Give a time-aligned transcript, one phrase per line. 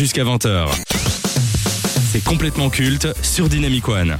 [0.00, 0.70] jusqu'à 20h.
[2.10, 4.16] C'est complètement culte sur Dynamic One.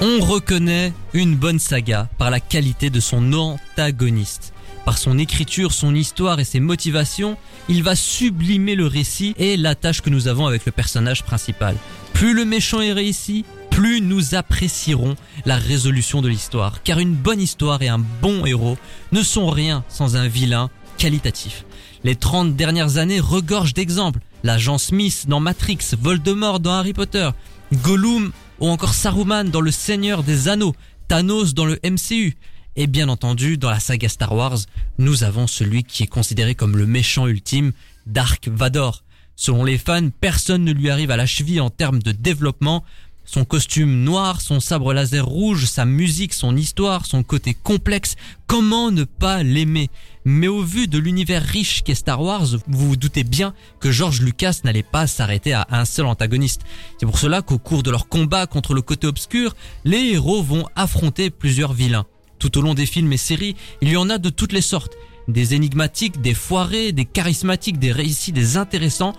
[0.00, 4.54] On reconnaît une bonne saga par la qualité de son antagoniste.
[4.86, 7.36] Par son écriture, son histoire et ses motivations,
[7.68, 11.76] il va sublimer le récit et la tâche que nous avons avec le personnage principal.
[12.12, 16.82] Plus le méchant est réussi, plus nous apprécierons la résolution de l'histoire.
[16.82, 18.78] Car une bonne histoire et un bon héros
[19.12, 21.64] ne sont rien sans un vilain qualitatif.
[22.04, 24.20] Les 30 dernières années regorgent d'exemples.
[24.42, 27.30] L'agent Smith dans Matrix, Voldemort dans Harry Potter,
[27.72, 30.74] Gollum ou encore Saruman dans Le Seigneur des Anneaux,
[31.06, 32.36] Thanos dans le MCU.
[32.80, 34.58] Et bien entendu, dans la saga Star Wars,
[34.98, 37.72] nous avons celui qui est considéré comme le méchant ultime,
[38.06, 39.02] Dark Vador.
[39.34, 42.84] Selon les fans, personne ne lui arrive à la cheville en termes de développement.
[43.24, 48.14] Son costume noir, son sabre laser rouge, sa musique, son histoire, son côté complexe,
[48.46, 49.90] comment ne pas l'aimer?
[50.24, 54.20] Mais au vu de l'univers riche qu'est Star Wars, vous vous doutez bien que George
[54.20, 56.60] Lucas n'allait pas s'arrêter à un seul antagoniste.
[57.00, 60.68] C'est pour cela qu'au cours de leur combat contre le côté obscur, les héros vont
[60.76, 62.06] affronter plusieurs vilains.
[62.38, 64.96] Tout au long des films et séries, il y en a de toutes les sortes.
[65.26, 69.12] Des énigmatiques, des foirés, des charismatiques, des réussis, des intéressants.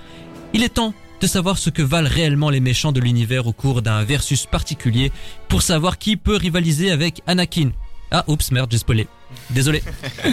[0.54, 3.82] Il est temps de savoir ce que valent réellement les méchants de l'univers au cours
[3.82, 5.12] d'un versus particulier
[5.48, 7.72] pour savoir qui peut rivaliser avec Anakin.
[8.12, 9.08] Ah, oups, merde, j'ai spoilé.
[9.52, 9.84] Désolé.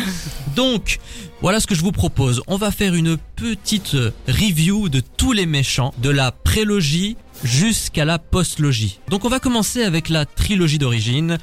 [0.57, 0.99] Donc,
[1.43, 2.43] voilà ce que je vous propose.
[2.47, 8.19] On va faire une petite review de tous les méchants, de la prélogie jusqu'à la
[8.19, 9.01] postlogie.
[9.09, 11.39] Donc on va commencer avec la trilogie d'origine,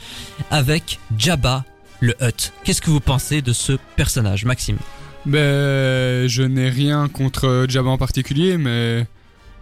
[0.52, 1.66] avec Jabba
[1.99, 2.53] le Hutt.
[2.63, 4.77] Qu'est-ce que vous pensez de ce personnage, Maxime?
[5.25, 9.08] Ben, je n'ai rien contre Jabba en particulier, mais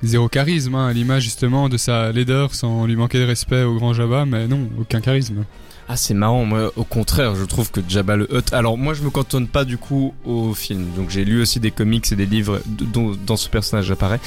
[0.01, 3.75] zéro charisme, hein, à l'image justement de sa laideur, sans lui manquer de respect au
[3.75, 5.45] grand Jabba, mais non, aucun charisme.
[5.93, 8.53] Ah c'est marrant, moi au contraire, je trouve que Jabba le Hutt.
[8.53, 11.71] Alors moi je me cantonne pas du coup au film, donc j'ai lu aussi des
[11.71, 14.21] comics et des livres dont ce personnage apparaît.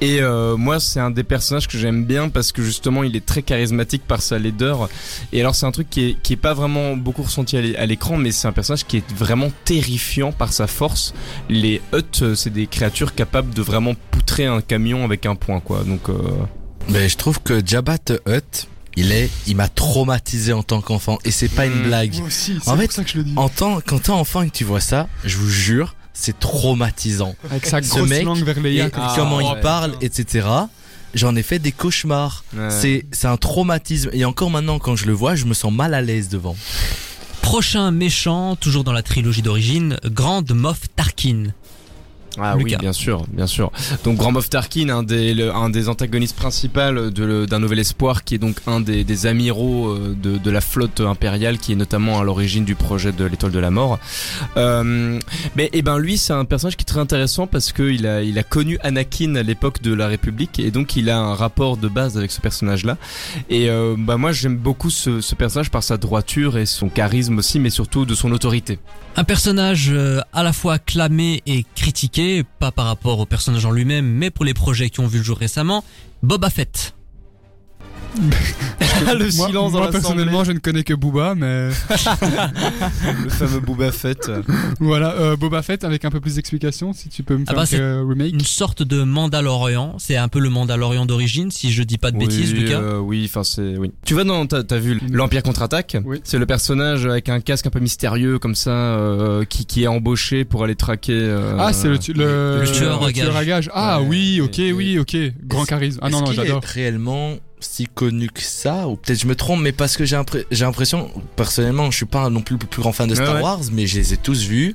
[0.00, 3.26] Et euh, moi c'est un des personnages que j'aime bien parce que justement il est
[3.26, 4.88] très charismatique par sa laideur.
[5.32, 8.16] Et alors c'est un truc qui est qui est pas vraiment beaucoup ressenti à l'écran,
[8.16, 11.14] mais c'est un personnage qui est vraiment terrifiant par sa force.
[11.48, 15.58] Les Hutt euh, c'est des créatures capables de vraiment poutrer un camion avec un poing
[15.58, 15.82] quoi.
[15.82, 16.14] Donc euh...
[16.90, 21.18] Ben je trouve que Jabba the Hutt il est, il m'a traumatisé en tant qu'enfant
[21.24, 22.14] et c'est pas une Mmh, blague.
[22.16, 23.32] Moi aussi, c'est En pour fait, ça que je le dis.
[23.36, 27.34] En tant, quand t'es enfant et que tu vois ça, je vous jure, c'est traumatisant.
[27.50, 28.90] Avec sa ce grosse mec langue vers les Et yeux.
[28.94, 29.44] Ah, comment ouais.
[29.56, 30.48] il parle, etc.
[31.14, 32.44] J'en ai fait des cauchemars.
[32.56, 32.70] Ouais.
[32.70, 34.10] C'est, c'est un traumatisme.
[34.12, 36.56] Et encore maintenant, quand je le vois, je me sens mal à l'aise devant.
[37.40, 41.44] Prochain méchant, toujours dans la trilogie d'origine, Grand Moff Tarkin.
[42.40, 42.76] Ah Lucas.
[42.76, 43.70] oui, bien sûr, bien sûr.
[44.04, 47.78] Donc Grand Moff Tarkin, un des, le- un des antagonistes principaux de le- d'un Nouvel
[47.80, 51.72] Espoir, qui est donc un des, des amiraux euh, de, de la flotte impériale, qui
[51.72, 53.98] est notamment à l'origine du projet de l'Étoile de la Mort.
[54.56, 55.18] Euh,
[55.56, 58.22] mais et ben lui, c'est un personnage qui est très intéressant parce que il a,
[58.22, 61.76] il a connu Anakin à l'époque de la République, et donc il a un rapport
[61.76, 62.96] de base avec ce personnage-là.
[63.50, 67.38] Et euh, bah moi, j'aime beaucoup ce, ce personnage par sa droiture et son charisme
[67.38, 68.78] aussi, mais surtout de son autorité.
[69.16, 72.27] Un personnage euh, à la fois acclamé et critiqué,
[72.58, 75.24] pas par rapport au personnage en lui-même, mais pour les projets qui ont vu le
[75.24, 75.84] jour récemment,
[76.22, 76.94] Boba Fett.
[78.16, 81.68] Le moi, silence dans moi personnellement, je ne connais que Booba, mais
[83.24, 84.30] le fameux Boba Fett.
[84.80, 87.56] voilà, euh, Boba Fett avec un peu plus d'explications, si tu peux me Ah faire
[87.56, 88.32] bah, un c'est remake.
[88.32, 92.18] Une sorte de Mandalorian, c'est un peu le Mandalorian d'origine, si je dis pas de
[92.18, 92.80] bêtises, oui, Lucas.
[92.80, 93.92] euh, oui, enfin c'est oui.
[94.04, 95.96] Tu vois dans t'as t'as vu l'Empire contre-attaque?
[96.04, 96.20] Oui.
[96.24, 99.88] C'est le personnage avec un casque un peu mystérieux comme ça euh, qui qui est
[99.88, 101.12] embauché pour aller traquer.
[101.14, 103.02] euh, Ah, c'est le, tu- le, le tueur
[103.36, 103.70] à gage.
[103.74, 105.16] Ah Ouais, oui, ok, et- oui, ok.
[105.46, 105.98] Grand charisme.
[106.02, 106.62] Ah non, non, j'adore.
[106.64, 110.16] réellement si connu que ça ou peut-être je me trompe mais parce que j'ai
[110.50, 113.42] l'impression personnellement je suis pas non plus le plus grand fan de Star Ouais, ouais.
[113.42, 114.74] Wars mais je les ai tous vus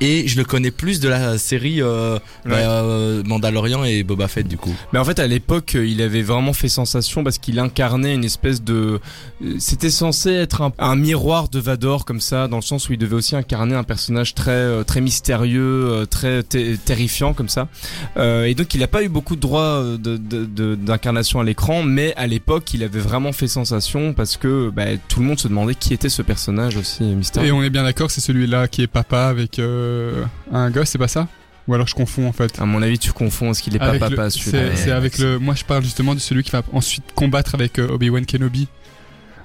[0.00, 4.48] et je le connais plus de la série euh, bah, euh, Mandalorian et Boba Fett
[4.48, 8.12] du coup Mais en fait, à l'époque, il avait vraiment fait sensation parce qu'il incarnait
[8.14, 8.98] une espèce de.
[9.60, 12.98] C'était censé être un, un miroir de Vador comme ça, dans le sens où il
[12.98, 15.62] devait aussi incarner un personnage très euh, très mystérieux,
[15.92, 17.68] euh, très terrifiant comme ça.
[18.16, 21.44] Euh, et donc, il n'a pas eu beaucoup de droits de- de- de- d'incarnation à
[21.44, 25.38] l'écran, mais à l'époque, il avait vraiment fait sensation parce que bah, tout le monde
[25.38, 27.48] se demandait qui était ce personnage aussi mystérieux.
[27.48, 30.98] Et on est bien d'accord, c'est celui-là qui est papa avec euh, un gosse, c'est
[30.98, 31.28] pas ça?
[31.68, 32.58] Ou alors je confonds en fait.
[32.60, 33.52] À mon avis, tu confonds.
[33.52, 34.74] Est-ce qu'il est pas papa celui-là?
[34.74, 35.38] C'est avec le.
[35.38, 38.66] Moi, je parle justement de celui qui va ensuite combattre avec euh, Obi-Wan Kenobi.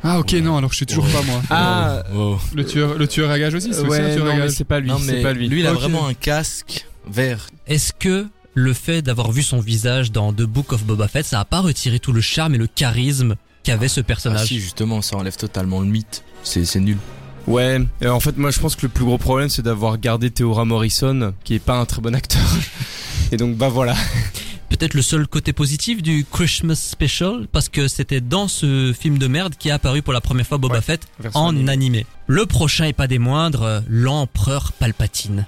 [0.03, 1.17] Ah ok, non, alors je suis toujours Oh.
[1.17, 1.41] pas moi.
[1.51, 2.37] Ah, Oh.
[2.55, 4.39] Le tueur, le tueur à gage aussi, c'est aussi un ouais, tueur non, à mais
[4.41, 4.51] gage.
[4.51, 4.89] c'est pas lui.
[4.89, 5.47] non C'est pas lui.
[5.47, 8.25] lui il a vraiment un casque vert Est-ce que
[8.57, 11.59] le fait d'avoir vu son visage dans The Book of Boba Fett, ça a pas
[11.59, 14.47] retiré tout le charme et le charisme qu'avait ce Ah personnage.
[14.47, 16.23] si, justement, ça enlève totalement le mythe.
[16.41, 16.97] C'est nul.
[17.45, 20.31] Ouais, et en fait, moi je pense que le plus gros problème c'est d'avoir gardé
[20.31, 22.41] Theora Morrison, qui est pas un très bon acteur.
[23.31, 23.95] Et donc, bah voilà.
[24.69, 29.27] Peut-être le seul côté positif du Christmas Special, parce que c'était dans ce film de
[29.27, 32.05] merde qui est apparu pour la première fois Boba Ouais, Fett en animé.
[32.25, 35.45] Le prochain et pas des moindres, euh, l'empereur Palpatine.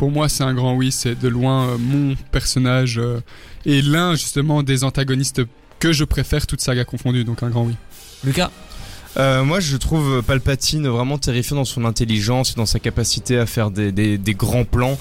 [0.00, 0.92] Pour moi, c'est un grand oui.
[0.92, 3.20] C'est de loin euh, mon personnage euh,
[3.66, 5.42] et l'un justement des antagonistes
[5.78, 7.24] que je préfère, toute saga confondue.
[7.24, 7.74] Donc un grand oui.
[8.24, 8.50] Lucas
[9.18, 13.44] Euh, moi, je trouve Palpatine vraiment terrifiant dans son intelligence et dans sa capacité à
[13.44, 14.98] faire des, des, des grands plans.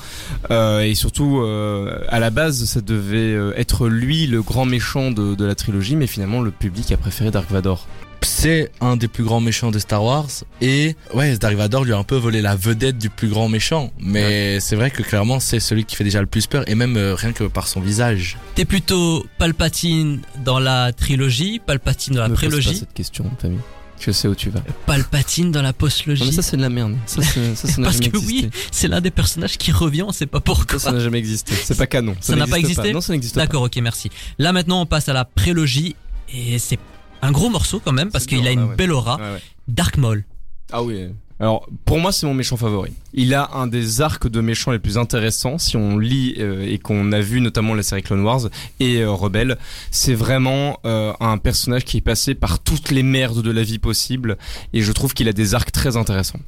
[0.52, 5.34] Euh, et surtout, euh, à la base, ça devait être lui le grand méchant de,
[5.34, 7.88] de la trilogie, mais finalement, le public a préféré Dark Vador.
[8.22, 10.28] C'est un des plus grands méchants de Star Wars
[10.62, 13.92] et ouais, Dark Vador lui a un peu volé la vedette du plus grand méchant.
[14.00, 16.98] Mais c'est vrai que clairement c'est celui qui fait déjà le plus peur et même
[16.98, 18.38] euh, rien que par son visage.
[18.56, 23.26] T'es plutôt Palpatine dans la trilogie, Palpatine dans la Ne pose pas prélogie, cette question,
[23.42, 23.60] famille.
[24.00, 24.62] Je sais où tu vas.
[24.86, 26.24] Palpatine dans la Non, postlogie.
[26.26, 26.96] mais ça, c'est de la merde.
[27.06, 28.18] Ça, ça, ça Parce que existé.
[28.26, 30.80] oui, c'est l'un des personnages qui revient, on sait pas pourquoi.
[30.80, 31.54] Ça, ça n'a jamais existé.
[31.64, 32.16] C'est pas canon.
[32.22, 33.42] Ça n'a pas existé Non, ça n'existe pas.
[33.42, 34.10] D'accord, ok, merci.
[34.38, 35.96] Là maintenant, on passe à la prélogie
[36.34, 36.80] et c'est
[37.22, 38.76] un gros morceau quand même parce qu'il a une ouais.
[38.76, 39.18] belle aura.
[39.18, 39.42] Ouais, ouais.
[39.68, 40.26] Dark Maul.
[40.72, 41.08] Ah oui.
[41.42, 42.92] Alors, pour moi, c'est mon méchant favori.
[43.14, 46.80] Il a un des arcs de méchants les plus intéressants, si on lit euh, et
[46.80, 48.50] qu'on a vu notamment la série Clone Wars
[48.82, 49.58] et euh, Rebelle.
[49.90, 53.80] C'est vraiment euh, un personnage qui est passé par toutes les merdes de la vie
[53.80, 54.38] possible,
[54.74, 56.42] et je trouve qu'il a des arcs très intéressants.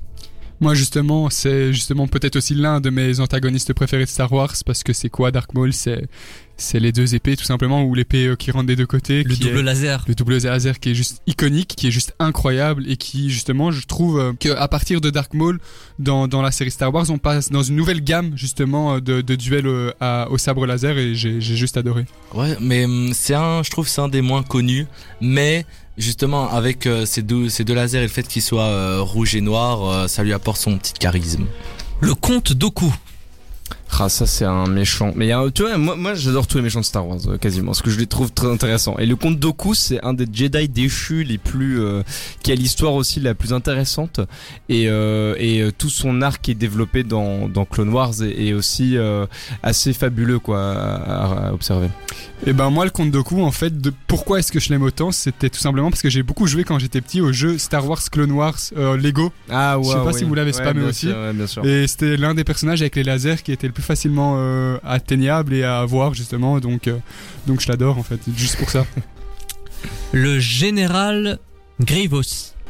[0.60, 4.84] Moi justement, c'est justement peut-être aussi l'un de mes antagonistes préférés de Star Wars parce
[4.84, 5.74] que c'est quoi Dark Maul?
[5.74, 6.08] C'est
[6.62, 9.24] c'est les deux épées tout simplement ou l'épée euh, qui rentre des deux côtés.
[9.24, 10.06] Le qui double est- laser.
[10.08, 13.86] le double laser qui est juste iconique, qui est juste incroyable et qui justement je
[13.86, 15.60] trouve euh, que à partir de Dark Maul
[16.00, 19.22] dans, dans la série Star Wars on passe dans une nouvelle gamme justement euh, de,
[19.22, 22.06] de duels à- au sabre laser et j'ai juste adoré.
[22.34, 24.86] Ouais, mais hum, c'est un, je trouve, c'est un des moins connus.
[25.20, 25.66] Mais
[25.98, 29.36] justement, avec euh, ces deux, ces deux lasers et le fait qu'il soit euh, rouge
[29.36, 31.46] et noir, euh, ça lui apporte son petit charisme.
[32.00, 32.94] Le comte Doku.
[34.00, 35.14] Ah, ça, c'est un méchant.
[35.16, 37.20] Mais il y a, tu vois, moi, moi j'adore tous les méchants de Star Wars,
[37.28, 38.98] euh, quasiment, parce que je les trouve très intéressants.
[38.98, 42.02] Et le comte Doku, c'est un des Jedi déchus les plus, euh,
[42.42, 44.20] qui a l'histoire aussi la plus intéressante.
[44.70, 48.98] Et, euh, et tout son arc est développé dans, dans Clone Wars et, et aussi
[48.98, 49.28] euh,
[49.62, 51.90] assez fabuleux, quoi, à, à observer.
[52.48, 55.12] Et ben moi le Comte Doku en fait de pourquoi est-ce que je l'aime autant?
[55.12, 58.02] C'était tout simplement parce que j'ai beaucoup joué quand j'étais petit au jeu Star Wars
[58.10, 61.06] Clone Wars Lego Ah, Je sais pas si vous l'avez spammé bien aussi.
[61.06, 61.64] sûr, ouais, bien sûr.
[61.64, 65.54] et c'était l'un des personnages avec les lasers qui était le plus facilement euh, atteignable
[65.54, 66.98] et à avoir justement donc euh,
[67.48, 68.86] donc je l'adore en fait juste pour ça.
[70.12, 71.40] Le général
[71.80, 72.22] Grievous.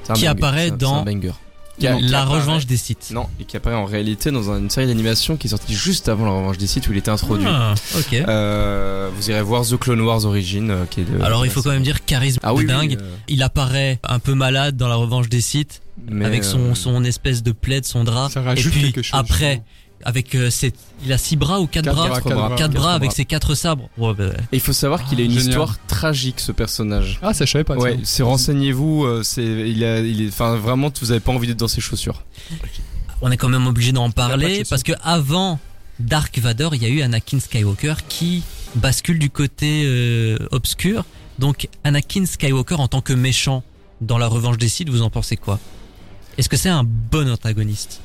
[0.03, 1.31] Qui banger, apparaît dans- c'est un banger.
[1.79, 3.11] Qui a- qui La revanche des sites.
[3.13, 6.25] Non, et qui apparaît en réalité dans une série d'animation qui est sortie juste avant
[6.25, 7.47] la revanche des sites où il était introduit.
[7.49, 8.13] Ah, ok.
[8.13, 11.61] Euh, vous irez voir The Clone Wars Origin, euh, qui est de- Alors il faut
[11.61, 12.97] quand même dire charisme ah de oui, oui, dingue.
[13.01, 16.75] euh, Il apparaît un peu malade dans la revanche des sites mais, avec son, euh,
[16.75, 18.29] son espèce de plaid, son drap.
[18.29, 19.19] Ça Et rajoute puis quelque chose.
[19.19, 19.61] après,
[20.03, 20.73] avec euh, ses,
[21.05, 22.47] il a six bras ou quatre, Quatre bras, bras, quatre quatre bras.
[22.49, 22.57] bras.
[22.57, 23.89] Quatre bras avec ses quatre sabres.
[23.97, 25.47] Ouais, bah, Et il faut savoir qu'il a une génial.
[25.49, 27.19] histoire tragique, ce personnage.
[27.21, 27.75] Ah ça je savais pas.
[27.75, 31.47] Ouais, c'est renseignez-vous, euh, c'est il a il est enfin vraiment vous avez pas envie
[31.47, 32.23] d'être dans ses chaussures.
[33.21, 35.59] on est quand même obligé d'en de parler parce que avant
[35.99, 38.43] Dark Vador, il y a eu Anakin Skywalker qui
[38.75, 41.05] bascule du côté euh, obscur.
[41.39, 43.63] Donc Anakin Skywalker en tant que méchant
[44.01, 45.59] dans la revanche des Sith, vous en pensez quoi?
[46.37, 48.01] Est-ce que c'est un bon antagoniste?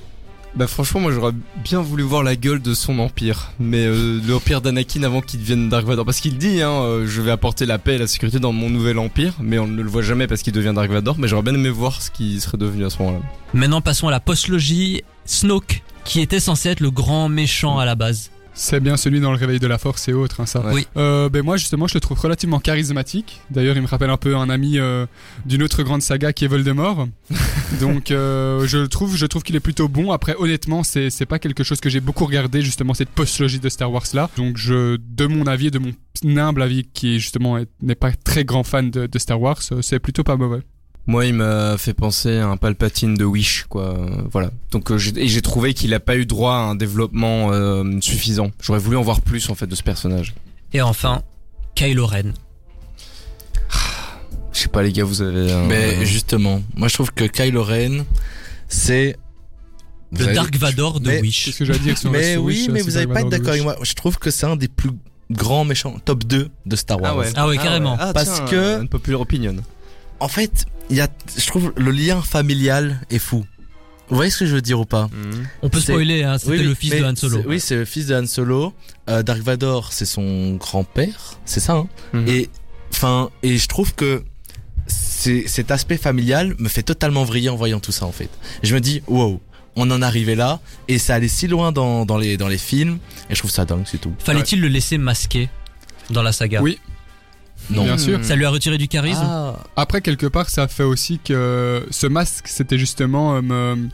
[0.57, 1.33] Bah franchement moi j'aurais
[1.63, 5.69] bien voulu voir la gueule de son empire, mais euh, l'empire d'Anakin avant qu'il devienne
[5.69, 6.07] Dark Vador.
[6.07, 8.71] Parce qu'il dit hein euh, je vais apporter la paix et la sécurité dans mon
[8.71, 11.43] nouvel empire, mais on ne le voit jamais parce qu'il devient Dark Vador, mais j'aurais
[11.43, 13.25] bien aimé voir ce qu'il serait devenu à ce moment-là.
[13.53, 15.03] Maintenant passons à la postlogie.
[15.27, 18.31] Snoke qui était censé être le grand méchant à la base.
[18.59, 20.63] C'est bien celui dans le réveil de la force et autres, hein, ça.
[20.73, 20.87] Oui.
[20.97, 23.41] Euh, ben moi justement je le trouve relativement charismatique.
[23.51, 25.05] D'ailleurs il me rappelle un peu un ami euh,
[25.45, 27.07] d'une autre grande saga qui est Voldemort.
[27.81, 30.11] Donc euh, je le trouve, je trouve qu'il est plutôt bon.
[30.11, 33.69] Après honnêtement c'est c'est pas quelque chose que j'ai beaucoup regardé justement cette postlogie de
[33.69, 34.31] Star Wars là.
[34.39, 35.93] Donc je de mon avis et de mon
[36.39, 39.83] humble avis qui justement est- n'est pas très grand fan de, de Star Wars, euh,
[39.83, 40.61] c'est plutôt pas mauvais.
[41.09, 43.97] Moi, il m'a fait penser à un Palpatine de Wish, quoi.
[44.33, 44.51] Voilà.
[44.73, 47.85] Donc, euh, j'ai- et j'ai trouvé qu'il a pas eu droit à un développement euh,
[48.01, 48.51] suffisant.
[48.61, 50.35] J'aurais voulu en voir plus, en fait, de ce personnage.
[50.73, 51.23] Et enfin
[51.77, 52.33] Kylo Ren.
[54.53, 55.53] Je sais pas, les gars, vous avez.
[55.53, 58.05] un- Mais justement, moi je trouve que Kylo Ren,
[58.69, 59.17] c'est
[60.11, 61.51] vous Le allez- Dark Vador de Mais- Wish.
[61.51, 63.77] ce que sur Mais oui, Wish, mais vous allez Dark pas être d'accord avec moi.
[63.83, 64.91] Je trouve que c'est un des plus
[65.31, 67.17] grands méchants, top 2 de Star Wars.
[67.37, 67.97] Ah ouais, carrément.
[68.01, 69.57] Ah, Parce tiens, que- Une populaire opinion.
[70.21, 73.45] En fait, il y a, je trouve le lien familial est fou.
[74.09, 75.47] Vous voyez ce que je veux dire ou pas Mhm.
[75.63, 77.43] On peut spoiler, hein, c'était Oui, le fils de Han Solo.
[77.47, 78.73] Oui, c'est le fils de Han Solo.
[79.11, 81.73] Euh, Dark Vador, c'est son grand-père, c'est ça.
[81.75, 82.29] Hein Mhm.
[82.29, 82.49] Et
[82.93, 84.23] enfin, et je trouve que
[84.87, 88.31] c'est- cet aspect familial me fait totalement vriller en voyant tout ça en fait.
[88.63, 89.41] Je me dis, wow,
[89.75, 92.99] on en arrivait là et ça allait si loin dans, dans les dans les films
[93.29, 94.15] et je trouve ça dingue, c'est tout.
[94.21, 95.49] Fallait-il le laisser masquer
[96.11, 96.63] dans la saga?
[96.63, 96.79] Oui.
[97.71, 97.85] Non.
[97.85, 98.19] Bien sûr.
[98.23, 99.23] Ça lui a retiré du charisme?
[99.25, 103.37] Ah, Après, quelque part, ça fait aussi que ce masque, c'était justement.
[103.37, 103.89] euh, me-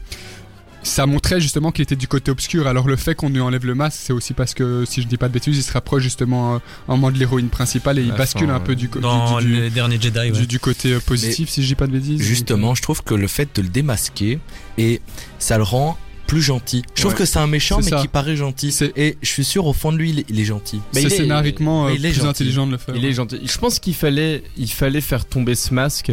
[0.85, 2.67] Ça montrait justement qu'il était du côté obscur.
[2.67, 5.17] Alors, le fait qu'on lui enlève le masque, c'est aussi parce que, si je dis
[5.17, 8.11] pas de bêtises, il se rapproche justement euh, un moment de l'héroïne principale et il
[8.13, 10.19] bascule un peu du, co- dans du, derniers Jedi.
[10.19, 10.31] ouais.
[10.33, 12.21] du- du côté euh, positif, si je dis pas de bêtises.
[12.21, 14.41] justement, je trouve que le fait de le démasquer
[14.77, 15.01] et
[15.39, 15.97] ça le rend
[16.33, 16.83] plus gentil.
[16.95, 17.19] Je trouve Ouais.
[17.19, 18.73] que c'est un méchant mais qui paraît gentil.
[18.73, 20.81] C'est- Et je suis sûr au fond de lui, il est, il est gentil.
[20.95, 22.29] Mais C'est il est- scénariquement euh, il est plus gentil.
[22.31, 22.97] intelligent de le faire.
[22.97, 23.39] Il est gentil.
[23.45, 26.13] Je pense qu'il fallait, il fallait faire tomber ce masque.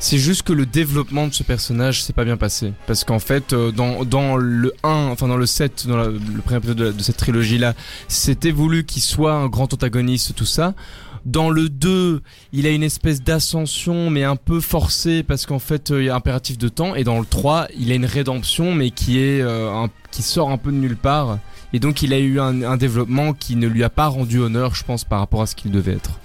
[0.00, 2.72] C'est juste que le développement de ce personnage s'est pas bien passé.
[2.88, 6.42] Parce qu'en fait, euh, dans, dans le 1, enfin dans le 7, dans la- le
[6.44, 7.74] premier épisode de cette trilogie-là,
[8.08, 10.74] c'était voulu qu'il soit un grand antagoniste, tout ça.
[11.26, 15.90] Dans le 2, il a une espèce d'ascension, mais un peu forcée, parce qu'en fait,
[15.90, 16.94] euh, il y a impératif de temps.
[16.94, 20.56] Et dans le 3, il a une rédemption, mais qui est euh, qui sort un
[20.56, 21.40] peu de nulle part.
[21.72, 24.76] Et donc, il a eu un, un développement qui ne lui a pas rendu honneur,
[24.76, 26.20] je pense, par rapport à ce qu'il devait être.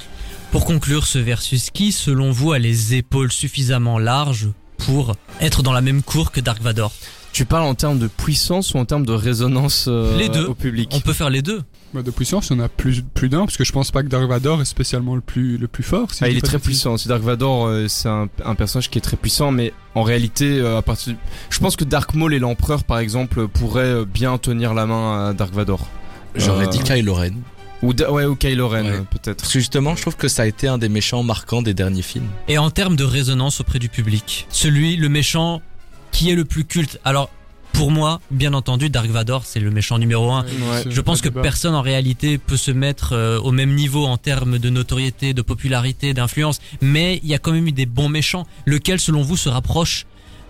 [0.51, 5.73] Pour conclure ce versus, qui selon vous a les épaules suffisamment larges pour être dans
[5.73, 6.91] la même cour que Dark Vador?
[7.33, 10.45] Tu parles en termes de puissance ou en termes de résonance euh, Les deux.
[10.45, 11.61] au public On peut faire les deux.
[11.93, 14.23] Bah, de puissance, on a plus, plus d'un, parce que je pense pas que Dark
[14.25, 16.13] Vador est spécialement le plus, le plus fort.
[16.13, 16.95] si Ah, il est très puissant.
[17.05, 20.77] Dark Vador, euh, c'est un, un personnage qui est très puissant, mais en réalité, euh,
[20.77, 21.15] à partir,
[21.49, 25.33] je pense que Dark Maul et l'Empereur, par exemple, pourraient bien tenir la main à
[25.33, 25.87] Dark Vador.
[26.35, 27.31] J'aurais Euh, dit Kylo Ren.
[27.81, 28.99] Ou ouais, ou Kylo Ren, Ouais.
[29.09, 29.37] peut-être.
[29.41, 32.03] Parce que justement, je trouve que ça a été un des méchants marquants des derniers
[32.03, 32.27] films.
[32.47, 35.61] Et en termes de résonance auprès du public, celui, le méchant
[36.11, 36.99] qui est le plus culte.
[37.05, 37.29] Alors,
[37.73, 40.43] pour moi, bien entendu, Dark Vador, c'est le méchant numéro un.
[40.43, 41.41] Ouais, c'est Je pense que débat.
[41.41, 45.41] personne en réalité peut se mettre euh, au même niveau en termes de notoriété, de
[45.41, 48.45] popularité, d'influence, mais il y a quand même eu des bons méchants.
[48.65, 50.05] Lequel, selon vous, se rapproche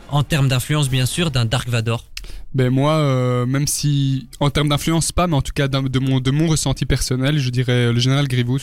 [0.10, 2.06] en termes d'influence, bien sûr, d'un Dark Vador?
[2.54, 6.20] Ben moi, euh, même si en termes d'influence pas, mais en tout cas de mon
[6.20, 8.60] de mon ressenti personnel, je dirais euh, le général Grievous.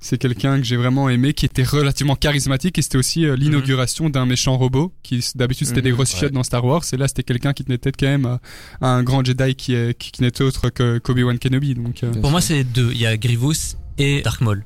[0.00, 4.10] C'est quelqu'un que j'ai vraiment aimé, qui était relativement charismatique et c'était aussi euh, l'inauguration
[4.10, 6.18] d'un méchant robot qui d'habitude c'était des Mhm, grosses ouais.
[6.18, 8.40] chiottes dans Star Wars et là c'était quelqu'un qui tenait tête quand même à,
[8.82, 11.74] à un grand Jedi qui est qui, qui n'est autre que Obi-Wan Kenobi.
[11.74, 12.90] Donc euh, Pour moi, c'est deux.
[12.92, 14.64] Il y a Grievous et Dark Maul.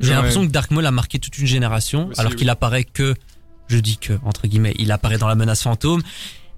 [0.00, 2.38] J'ai l'impression que Dark Maul a marqué toute une génération, Aussi, alors oui.
[2.38, 3.14] qu'il apparaît que,
[3.66, 6.02] je dis que, entre guillemets, il apparaît dans la menace fantôme,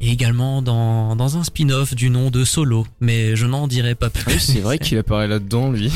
[0.00, 4.10] et également dans, dans un spin-off du nom de Solo, mais je n'en dirai pas
[4.10, 4.24] plus.
[4.26, 5.92] Oui, c'est vrai qu'il apparaît là-dedans, lui.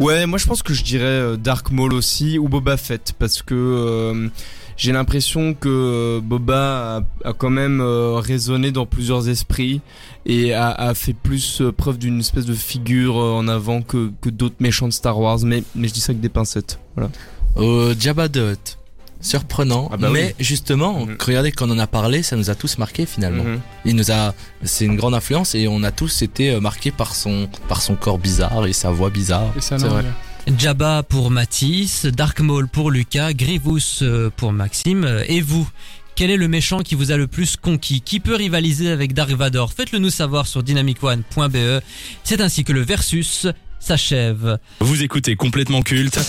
[0.00, 3.42] ouais, moi je pense que je dirais euh, Dark Maul aussi ou Boba Fett parce
[3.42, 4.28] que euh,
[4.76, 9.80] j'ai l'impression que euh, Boba a, a quand même euh, résonné dans plusieurs esprits
[10.26, 14.10] et a, a fait plus euh, preuve d'une espèce de figure euh, en avant que,
[14.20, 15.38] que d'autres méchants de Star Wars.
[15.44, 16.78] Mais, mais je dis ça avec des pincettes.
[16.96, 17.10] Voilà.
[17.58, 18.78] Euh, Jabba the Hutt.
[19.24, 21.16] Surprenant, Ah bah mais justement, Mhm.
[21.18, 23.42] regardez quand on en a parlé, ça nous a tous marqué finalement.
[23.44, 23.60] Mhm.
[23.86, 27.14] Il nous a, c'est une grande influence et on a tous été euh, marqués par
[27.14, 29.52] son, par son corps bizarre et sa voix bizarre.
[29.60, 30.04] C'est vrai.
[30.58, 35.66] Jabba pour Matisse, Dark Maul pour Lucas, Grievous euh, pour Maxime, euh, et vous
[36.16, 39.30] quel est le méchant qui vous a le plus conquis Qui peut rivaliser avec Dark
[39.30, 39.72] Vador?
[39.72, 41.80] Faites-le nous savoir sur dynamicone.be.
[42.22, 43.46] C'est ainsi que le versus
[43.80, 44.58] s'achève.
[44.80, 46.20] Vous écoutez complètement culte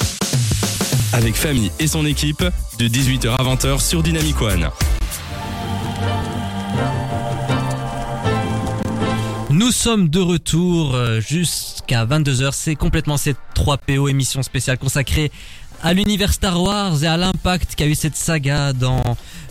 [1.15, 2.43] avec Famille et son équipe
[2.77, 4.69] de 18h à 20h sur Dynamic One.
[9.49, 12.49] Nous sommes de retour euh, jusqu'à 22h.
[12.51, 15.31] C'est complètement cette 3PO émission spéciale consacrée
[15.81, 19.01] à l'univers Star Wars et à l'impact qu'a eu cette saga dans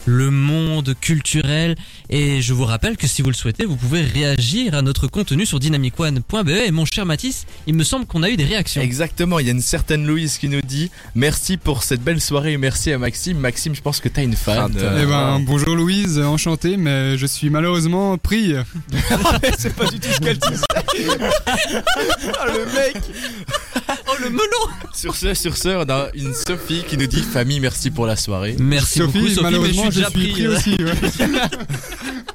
[0.07, 1.77] le monde culturel.
[2.11, 5.47] Et je vous rappelle que si vous le souhaitez, vous pouvez réagir à notre contenu
[5.47, 6.49] sur dynamicone.be.
[6.49, 8.83] Et mon cher Mathis, il me semble qu'on a eu des réactions.
[8.83, 12.53] Exactement, il y a une certaine Louise qui nous dit merci pour cette belle soirée
[12.53, 13.39] et merci à Maxime.
[13.39, 14.73] Maxime, je pense que t'as une fan.
[14.77, 18.55] Ah, Euh, Eh ben, bonjour Louise, enchanté, mais je suis malheureusement pris.
[19.59, 20.65] C'est pas du tout ce qu'elle disait.
[22.39, 22.97] Ah, le mec.
[24.07, 24.43] Oh le melon
[24.95, 28.17] sur ce, sur ce, on a une Sophie qui nous dit famille, merci pour la
[28.17, 28.55] soirée.
[28.59, 30.47] Merci Sophie, beaucoup Sophie, mais je malheureusement, suis déjà pris.
[30.49, 30.77] aussi.
[30.83, 30.95] ouais.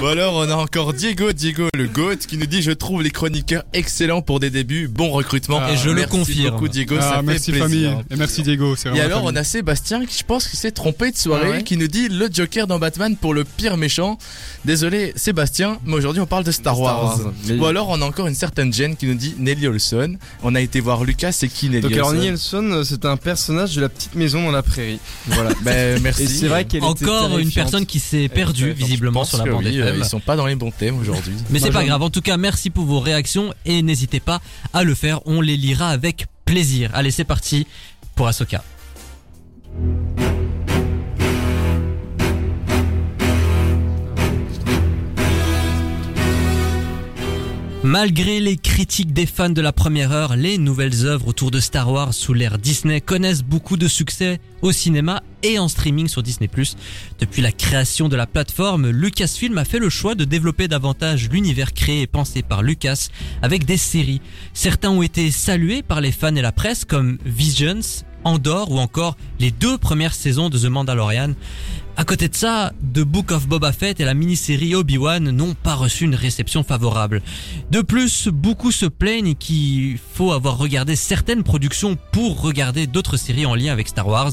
[0.00, 3.10] Ou alors on a encore Diego, Diego le GOAT qui nous dit je trouve les
[3.10, 5.60] chroniqueurs excellents pour des débuts, bon recrutement.
[5.62, 6.50] Ah, Et je le Merci confirme.
[6.54, 7.90] beaucoup Diego, Ah, ça merci fait plaisir.
[7.90, 8.74] famille et merci Diego.
[8.94, 9.32] Et alors famille.
[9.32, 11.88] on a Sébastien qui je pense qu'il s'est trompé de soirée Ah ouais qui nous
[11.88, 14.18] dit le Joker dans Batman pour le pire méchant.
[14.64, 17.18] Désolé Sébastien, mais aujourd'hui on parle de Star, Wars.
[17.46, 20.16] Mais- Ou alors on a encore une certaine Jen qui nous dit Nelly Olson.
[20.42, 23.74] On a été voir Lucas, c'est qui Nelly Donc Olson Nielsen, euh, c'est un personnage
[23.76, 24.98] de la petite maison dans la prairie.
[25.26, 25.50] Voilà.
[25.62, 26.24] Ben, merci.
[26.24, 29.64] Et c'est vrai qu'elle était Encore une personne qui s'est perdue visiblement sur la bande
[29.80, 29.96] oui, euh.
[29.96, 31.34] Ils sont pas dans les bons thèmes aujourd'hui.
[31.50, 32.02] Mais c'est pas grave.
[32.02, 34.40] En tout cas, merci pour vos réactions et n'hésitez pas
[34.72, 35.20] à le faire.
[35.26, 36.90] On les lira avec plaisir.
[36.94, 37.66] Allez, c'est parti
[38.14, 38.62] pour Ahsoka.
[47.84, 51.90] Malgré les critiques des fans de la première heure, les nouvelles œuvres autour de Star
[51.90, 56.48] Wars sous l'ère Disney connaissent beaucoup de succès au cinéma et en streaming sur Disney+.
[57.18, 61.72] Depuis la création de la plateforme, Lucasfilm a fait le choix de développer davantage l'univers
[61.72, 63.08] créé et pensé par Lucas
[63.42, 64.20] avec des séries.
[64.54, 69.16] Certains ont été salués par les fans et la presse comme Visions, Andor ou encore
[69.40, 71.34] les deux premières saisons de The Mandalorian.
[71.94, 75.74] À côté de ça, The Book of Boba Fett et la mini-série Obi-Wan n'ont pas
[75.74, 77.20] reçu une réception favorable.
[77.70, 83.44] De plus, beaucoup se plaignent qu'il faut avoir regardé certaines productions pour regarder d'autres séries
[83.44, 84.32] en lien avec Star Wars.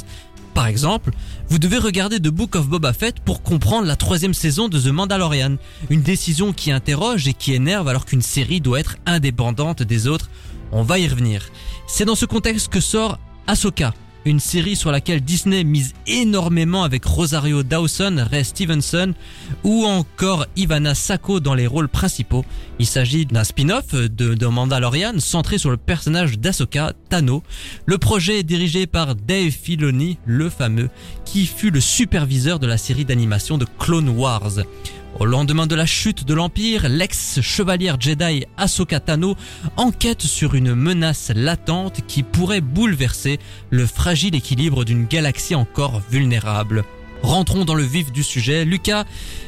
[0.54, 1.12] Par exemple,
[1.50, 4.88] vous devez regarder The Book of Boba Fett pour comprendre la troisième saison de The
[4.88, 5.58] Mandalorian.
[5.90, 10.30] Une décision qui interroge et qui énerve alors qu'une série doit être indépendante des autres.
[10.72, 11.50] On va y revenir.
[11.88, 13.94] C'est dans ce contexte que sort Ahsoka,
[14.30, 19.16] une série sur laquelle Disney mise énormément avec Rosario Dawson, Ray Stevenson
[19.64, 22.46] ou encore Ivana Sacco dans les rôles principaux.
[22.78, 27.42] Il s'agit d'un spin-off de, de Mandalorian centré sur le personnage d'Ahsoka, Tano.
[27.88, 30.92] Le projet est dirigé par Dave Filoni, le fameux,
[31.26, 34.60] qui fut le superviseur de la série d'animation de Clone Wars.
[35.20, 39.36] Au lendemain de la chute de l'Empire, l'ex-chevalière Jedi Ahsoka Tano
[39.76, 43.38] enquête sur une menace latente qui pourrait bouleverser
[43.70, 46.86] le fragile équilibre d'une galaxie encore vulnérable.
[47.22, 48.64] Rentrons dans le vif du sujet.
[48.64, 49.04] Lucas,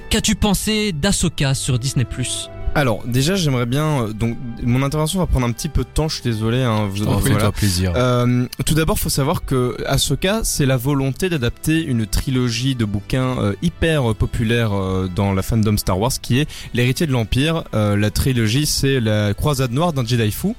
[0.10, 2.06] qu'as-tu pensé d'Ahsoka sur Disney⁇
[2.74, 6.08] Alors déjà j'aimerais bien euh, donc mon intervention va prendre un petit peu de temps,
[6.08, 6.62] je suis désolé.
[6.64, 7.52] Hein, vous- Oh, voilà.
[7.52, 7.92] Plaisir.
[7.96, 13.38] Euh, tout d'abord, faut savoir que Ahsoka, c'est la volonté d'adapter une trilogie de bouquins
[13.40, 17.64] euh, hyper populaire euh, dans la fandom Star Wars, qui est l'héritier de l'Empire.
[17.74, 20.56] Euh, la trilogie, c'est la croisade noire d'un Jedi fou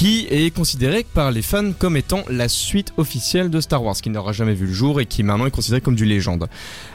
[0.00, 4.08] qui est considérée par les fans comme étant la suite officielle de Star Wars, qui
[4.08, 6.48] n'aura jamais vu le jour et qui maintenant est considérée comme du légende.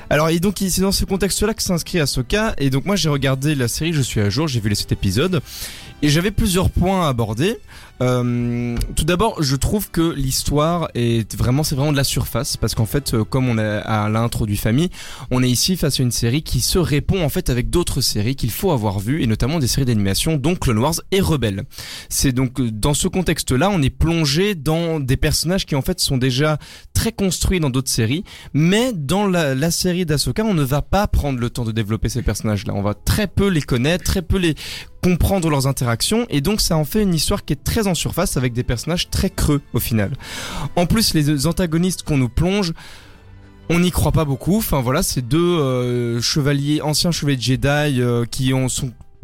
[0.09, 3.53] Alors, et donc, c'est dans ce contexte-là que s'inscrit Ahsoka, et donc moi j'ai regardé
[3.53, 5.39] la série, je suis à jour, j'ai vu les 7 épisodes,
[6.05, 7.57] et j'avais plusieurs points à aborder.
[8.01, 12.75] Euh, tout d'abord, je trouve que l'histoire est vraiment, c'est vraiment de la surface, parce
[12.75, 14.89] qu'en fait, euh, comme on a à l'introduit famille,
[15.31, 18.35] on est ici face à une série qui se répond en fait avec d'autres séries
[18.35, 21.63] qu'il faut avoir vues, et notamment des séries d'animation, dont Clone Wars et Rebelle.
[22.09, 25.99] C'est donc euh, dans ce contexte-là, on est plongé dans des personnages qui en fait
[25.99, 26.59] sont déjà
[26.93, 31.07] très construits dans d'autres séries, mais dans la, la série d'Ahsoka, on ne va pas
[31.07, 32.73] prendre le temps de développer ces personnages-là.
[32.75, 34.53] On va très peu les connaître, très peu les
[35.05, 38.37] comprendre leurs interactions, et donc ça en fait une histoire qui est très en surface
[38.37, 40.13] avec des personnages très creux au final.
[40.75, 42.73] En plus, les antagonistes qu'on nous plonge,
[43.69, 44.57] on n'y croit pas beaucoup.
[44.57, 48.67] Enfin voilà, c'est deux euh, chevaliers, anciens chevaliers Jedi euh, qui ont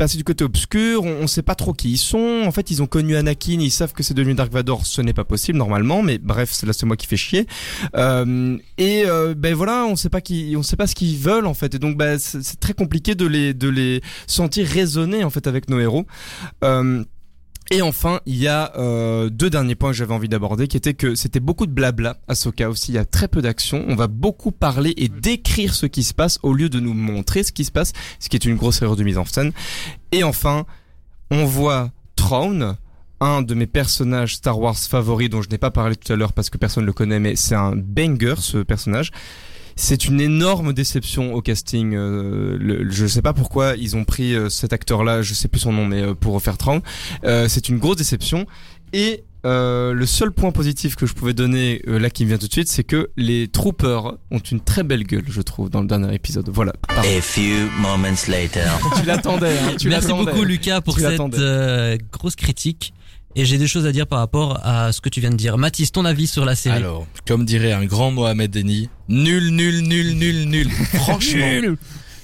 [0.01, 1.03] passés du côté obscur.
[1.03, 2.41] On, on sait pas trop qui ils sont.
[2.47, 4.87] En fait, ils ont connu Anakin, ils savent que c'est devenu Dark Vador.
[4.87, 7.45] Ce n'est pas possible normalement, mais bref, là c'est moi qui fais chier.
[7.95, 11.45] Euh, et euh, ben voilà, on sait pas qui, on sait pas ce qu'ils veulent
[11.45, 11.75] en fait.
[11.75, 15.69] Et donc ben, c'est très compliqué de les de les sentir résonner en fait avec
[15.69, 16.07] nos héros.
[16.63, 17.03] Euh,
[17.71, 20.93] et enfin, il y a euh, deux derniers points que j'avais envie d'aborder, qui étaient
[20.93, 22.17] que c'était beaucoup de blabla.
[22.27, 23.85] Ahsoka aussi, il y a très peu d'action.
[23.87, 27.43] On va beaucoup parler et décrire ce qui se passe au lieu de nous montrer
[27.43, 29.53] ce qui se passe, ce qui est une grosse erreur de mise en scène.
[30.11, 30.65] Et enfin,
[31.31, 32.75] on voit Thrawn,
[33.21, 36.33] un de mes personnages Star Wars favoris dont je n'ai pas parlé tout à l'heure
[36.33, 39.11] parce que personne ne le connaît, mais c'est un banger ce personnage.
[39.83, 41.95] C'est une énorme déception au casting.
[41.95, 45.59] Euh, le- je sais pas pourquoi ils ont pris euh, cet acteur-là, je sais plus
[45.61, 46.81] son nom, mais euh, pour refaire Traum.
[47.23, 48.45] Euh, c'est une grosse déception.
[48.93, 52.37] Et euh, le seul point positif que je pouvais donner euh, là qui me vient
[52.37, 55.81] tout de suite, c'est que les troopers ont une très belle gueule, je trouve, dans
[55.81, 56.47] le dernier épisode.
[56.53, 56.73] Voilà.
[56.87, 57.01] Pardon.
[57.01, 57.41] A few
[57.79, 58.69] moments later.
[58.99, 59.57] tu l'attendais.
[59.57, 60.31] Hein, tu Merci l'attendais.
[60.31, 62.93] beaucoup Lucas pour Tu cette euh, grosse critique.
[63.35, 65.57] Et j'ai des choses à dire par rapport à ce que tu viens de dire.
[65.57, 69.81] Mathis, ton avis sur la série Alors, comme dirait un grand Mohamed Denis, nul, nul,
[69.81, 70.69] nul, nul, nul.
[70.93, 71.75] Franchement,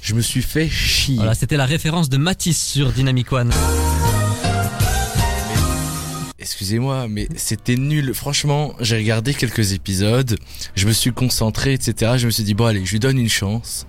[0.02, 1.16] je me suis fait chier.
[1.16, 3.52] Voilà, c'était la référence de Mathis sur Dynamic One.
[6.48, 8.14] Excusez-moi, mais c'était nul.
[8.14, 10.38] Franchement, j'ai regardé quelques épisodes,
[10.76, 12.14] je me suis concentré, etc.
[12.16, 13.86] Je me suis dit, bon allez, je lui donne une chance.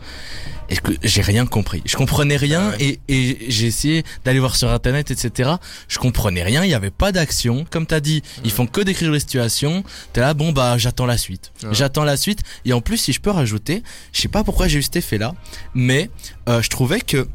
[0.68, 1.82] Et que j'ai rien compris.
[1.86, 5.52] Je comprenais rien et, et j'ai essayé d'aller voir sur internet, etc.
[5.86, 7.64] Je comprenais rien, il y avait pas d'action.
[7.70, 9.82] Comme t'as dit, ils font que décrire les situations.
[10.12, 11.52] T'es là, bon bah j'attends la suite.
[11.70, 12.40] J'attends la suite.
[12.66, 15.34] Et en plus, si je peux rajouter, je sais pas pourquoi j'ai eu cet effet-là,
[15.74, 16.10] mais
[16.48, 17.26] euh, je trouvais que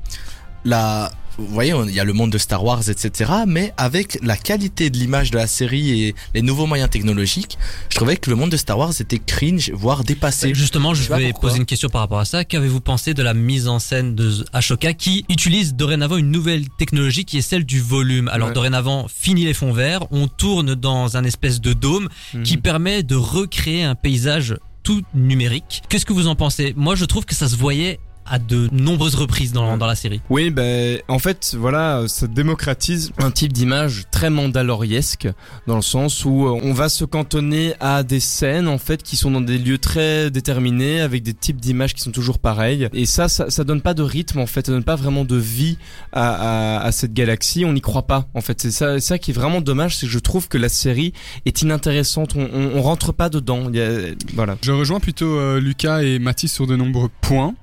[0.65, 3.31] la vous voyez, il y a le monde de Star Wars, etc.
[3.47, 7.57] Mais avec la qualité de l'image de la série et les nouveaux moyens technologiques,
[7.89, 10.53] je trouvais que le monde de Star Wars était cringe, voire dépassé.
[10.53, 12.45] Justement, je vais poser une question par rapport à ça.
[12.45, 17.25] Qu'avez-vous pensé de la mise en scène de Ashoka qui utilise dorénavant une nouvelle technologie
[17.25, 18.27] qui est celle du volume?
[18.27, 18.53] Alors Ouais.
[18.53, 22.09] dorénavant, fini les fonds verts, on tourne dans un espèce de dôme
[22.43, 22.61] qui Mhm.
[22.61, 25.81] permet de recréer un paysage tout numérique.
[25.89, 26.73] Qu'est-ce que vous en pensez?
[26.75, 30.21] Moi, je trouve que ça se voyait à de nombreuses reprises dans, dans la série.
[30.29, 35.27] Oui, ben en fait, voilà, ça démocratise un type d'image très mandaloriesque
[35.67, 39.15] dans le sens où euh, on va se cantonner à des scènes en fait qui
[39.17, 43.05] sont dans des lieux très déterminés avec des types d'images qui sont toujours pareilles et
[43.05, 45.77] ça, ça, ça donne pas de rythme en fait, ça donne pas vraiment de vie
[46.11, 47.65] à, à, à cette galaxie.
[47.65, 48.61] On n'y croit pas en fait.
[48.61, 51.13] C'est ça, ça qui est vraiment dommage, c'est que je trouve que la série
[51.45, 52.35] est inintéressante.
[52.35, 53.63] On, on, on rentre pas dedans.
[53.69, 54.57] Il y a- voilà.
[54.61, 57.53] Je rejoins plutôt euh, Lucas et Mathis sur de nombreux points.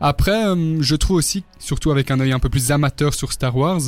[0.00, 3.56] Après, euh, je trouve aussi, surtout avec un œil un peu plus amateur sur Star
[3.56, 3.80] Wars,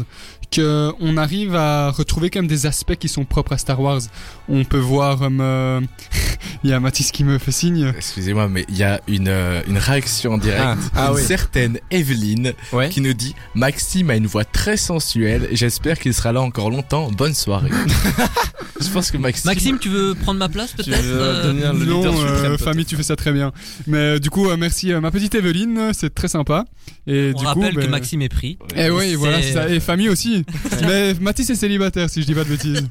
[0.51, 4.01] que on arrive à retrouver quand même des aspects qui sont propres à Star Wars.
[4.49, 5.81] On peut voir, euh,
[6.65, 7.93] il y a Mathis qui me fait signe.
[7.97, 11.23] Excusez-moi, mais il y a une, euh, une réaction en direct Ah, ah d'une oui.
[11.23, 12.89] certaine Evelyne Ouais.
[12.89, 15.49] qui nous dit Maxime a une voix très sensuelle.
[15.53, 17.11] J'espère qu'il sera là encore longtemps.
[17.13, 17.71] Bonne soirée.
[18.81, 19.51] Je pense que Maxime.
[19.51, 23.17] Maxime, tu veux prendre ma place peut-être veux Euh, non, euh, famille, tu fais ça
[23.17, 23.51] très bien.
[23.89, 26.65] Mais du coup, euh, merci euh, ma petite Evelyne, c'est très sympa.
[27.07, 27.45] Et On du
[27.77, 28.59] que Maxime est pris.
[28.77, 29.69] Eh oui, C'est- voilà, ça.
[29.69, 30.45] Et famille aussi.
[30.83, 32.89] Mais Mathis est célibataire, si je dis pas de bêtises.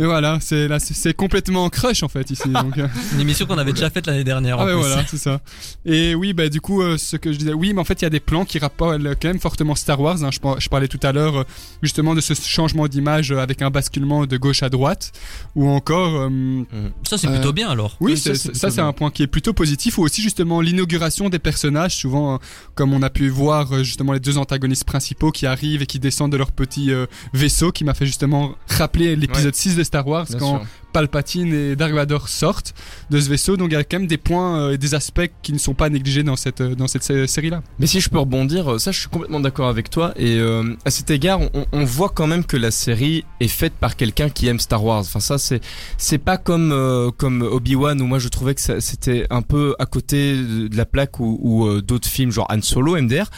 [0.00, 2.48] Mais voilà, c'est là, c'est- complètement crush en fait ici.
[2.48, 4.58] Donc, euh, Une émission qu'on avait déjà faite l'année dernière.
[4.58, 4.78] en ah ouais, plus.
[4.80, 5.40] voilà, c'est ça.
[5.84, 8.04] Et oui, bah du coup, euh, ce que je disais, oui, mais en fait, il
[8.04, 10.24] y a des plans qui rappellent quand même fortement Star Wars.
[10.24, 10.30] hein.
[10.32, 11.44] Je, par- je parlais tout à l'heure euh,
[11.82, 15.12] justement de ce changement d'image avec un basculement de gauche à droite,
[15.54, 16.14] ou encore.
[16.16, 16.62] euh,
[17.06, 17.96] Ça, c'est Euh, plutôt bien alors.
[18.00, 21.96] oui, ça, c'est un point qui est plutôt positif, ou aussi justement l'inauguration des personnages,
[21.96, 22.38] souvent euh,
[22.74, 26.32] comme on a pu voir justement les deux antagonistes principaux qui arrivent et qui descendent
[26.32, 30.26] de leur petit euh, vaisseau, qui m'a fait justement rappeler l'épisode 6 de Star Wars
[30.28, 30.66] Bien quand sûr.
[30.92, 32.74] Palpatine et Dark Vador sortent
[33.10, 35.28] de ce vaisseau, donc il y a quand même des points euh, et des aspects
[35.42, 37.62] qui ne sont pas négligés dans cette, euh, dans cette sé- série-là.
[37.80, 40.12] Mais si je peux rebondir, euh, ça je suis complètement d'accord avec toi.
[40.16, 43.72] Et euh, à cet égard, on, on voit quand même que la série est faite
[43.74, 45.00] par quelqu'un qui aime Star Wars.
[45.00, 45.60] Enfin ça c'est
[45.98, 49.74] c'est pas comme euh, comme Obi Wan où moi je trouvais que c'était un peu
[49.80, 53.30] à côté de la plaque ou, ou, euh, d'autres films genre Han Solo, MDR,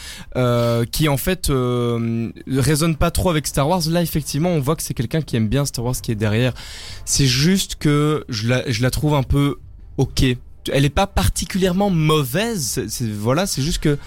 [0.91, 1.51] qui en fait
[2.47, 3.81] résonnent pas trop avec Star Wars.
[3.89, 6.42] Là effectivement, on voit que c'est quelqu'un qui aime bien Star Wars qui est derrière.
[7.05, 9.57] C'est juste que je la je la trouve un peu
[9.97, 10.23] ok.
[10.71, 12.85] Elle est pas particulièrement mauvaise.
[12.87, 13.97] C'est- voilà, c'est juste que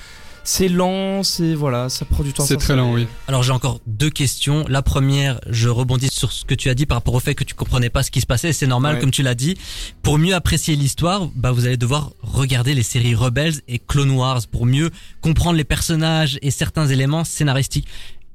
[0.43, 2.47] c'est lent, c'est voilà, ça prend du temps.
[2.47, 3.07] C'est très lent, oui.
[3.29, 4.65] Alors j'ai encore deux questions.
[4.69, 7.43] La première, je rebondis sur ce que tu as dit par rapport au fait que
[7.45, 8.53] tu comprenais pas ce qui se passait.
[8.53, 9.01] C'est normal, Ouais.
[9.01, 9.57] comme tu l'as dit.
[10.03, 14.43] Pour mieux apprécier l'histoire, bah vous allez devoir regarder les séries Rebels et Clone Wars
[14.51, 17.89] pour mieux comprendre les personnages et certains éléments scénaristiques.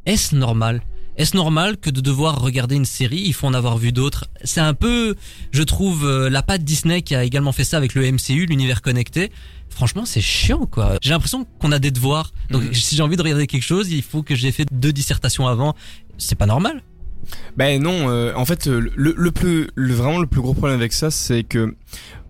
[0.06, 0.82] Est-ce normal?
[1.18, 4.28] Est-ce normal que de devoir regarder une série, il faut en avoir vu d'autres?
[4.44, 5.16] C'est un peu,
[5.52, 8.82] je trouve, euh, la patte Disney qui a également fait ça avec le MCU, l'univers
[8.82, 9.32] connecté.
[9.70, 10.98] Franchement, c'est chiant, quoi.
[11.02, 12.32] J'ai l'impression qu'on a des devoirs.
[12.50, 12.74] Donc, Mhm.
[12.74, 15.76] si j'ai envie de regarder quelque chose, il faut que j'ai fait deux dissertations avant.
[16.18, 16.82] C'est pas normal.
[17.56, 20.92] Ben non, euh, en fait, le, le plus, le, vraiment le plus gros problème avec
[20.92, 21.76] ça, c'est que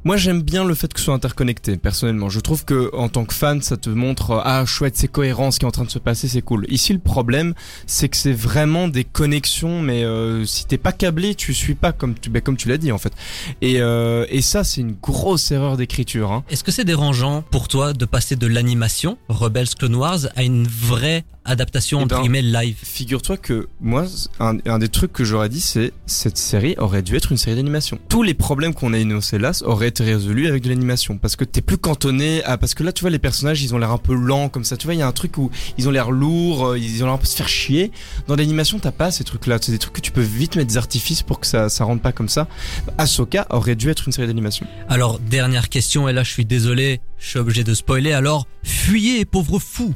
[0.03, 1.77] moi j'aime bien le fait que ce soit interconnecté.
[1.77, 5.07] Personnellement, je trouve que en tant que fan, ça te montre euh, ah chouette, c'est
[5.07, 6.65] cohérent, ce qui est en train de se passer, c'est cool.
[6.69, 7.53] Ici, le problème,
[7.85, 11.91] c'est que c'est vraiment des connexions, mais euh, si t'es pas câblé, tu suis pas
[11.91, 13.13] comme tu, ben, tu l'as dit en fait.
[13.61, 16.31] Et, euh, ça, c'est une grosse erreur d'écriture.
[16.31, 16.43] Hein.
[16.49, 20.67] Est-ce que c'est dérangeant pour toi de passer de l'animation, Rebels Clone Wars, à une
[20.67, 24.05] vraie adaptation, Eh entre ben, guillemets, live Figure-toi que moi,
[24.39, 27.55] un, un des trucs que j'aurais dit, c'est cette série aurait dû être une série
[27.55, 27.99] d'animation.
[28.09, 31.43] Tous les problèmes qu'on a énoncés là auraient été résolus avec de l'animation, parce que
[31.43, 33.97] t'es plus cantonné à, parce que là, tu vois, les personnages, ils ont l'air un
[33.97, 34.77] peu lents comme ça.
[34.77, 37.07] Tu vois, il y a un truc où ils ont l'air lourds, euh, ils ont
[37.07, 37.91] l'air un peu se faire chier.
[38.27, 39.57] Dans l'animation, t'as pas ces trucs-là.
[39.61, 42.01] C'est des trucs que tu peux vite mettre des artifices pour que ça, ça rentre
[42.01, 42.47] pas comme ça.
[42.97, 44.65] Ahsoka aurait dû être une série d'animation.
[44.89, 49.25] Alors, dernière question, et là je suis désolé, je suis obligé de spoiler, alors, fuyez,
[49.25, 49.93] pauvre fou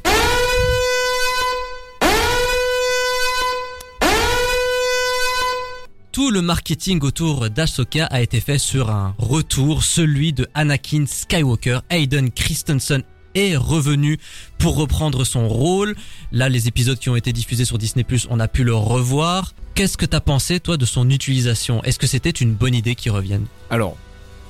[6.16, 11.80] Tout le marketing autour d'Ahsoka a été fait sur un retour, celui de Anakin Skywalker.
[11.90, 13.02] Hayden Christensen
[13.34, 14.18] est revenu
[14.56, 15.94] pour reprendre son rôle.
[16.32, 19.52] Là, les épisodes qui ont été diffusés sur Disney+, on a pu le revoir.
[19.74, 21.84] Qu'est-ce que t'as pensé, toi, de son utilisation?
[21.84, 23.44] Est-ce que c'était une bonne idée qu'il revienne?
[23.68, 23.98] Alors,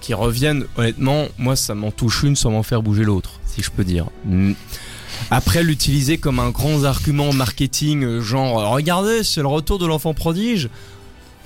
[0.00, 3.72] qu'ils reviennent, honnêtement, moi ça m'en touche une sans m'en faire bouger l'autre, si je
[3.72, 4.06] peux dire.
[4.24, 4.52] Mm.
[5.30, 9.86] Après, l'utiliser comme un grand argument marketing, euh, genre, euh, regardez, c'est le retour de
[9.86, 10.68] l'enfant prodige.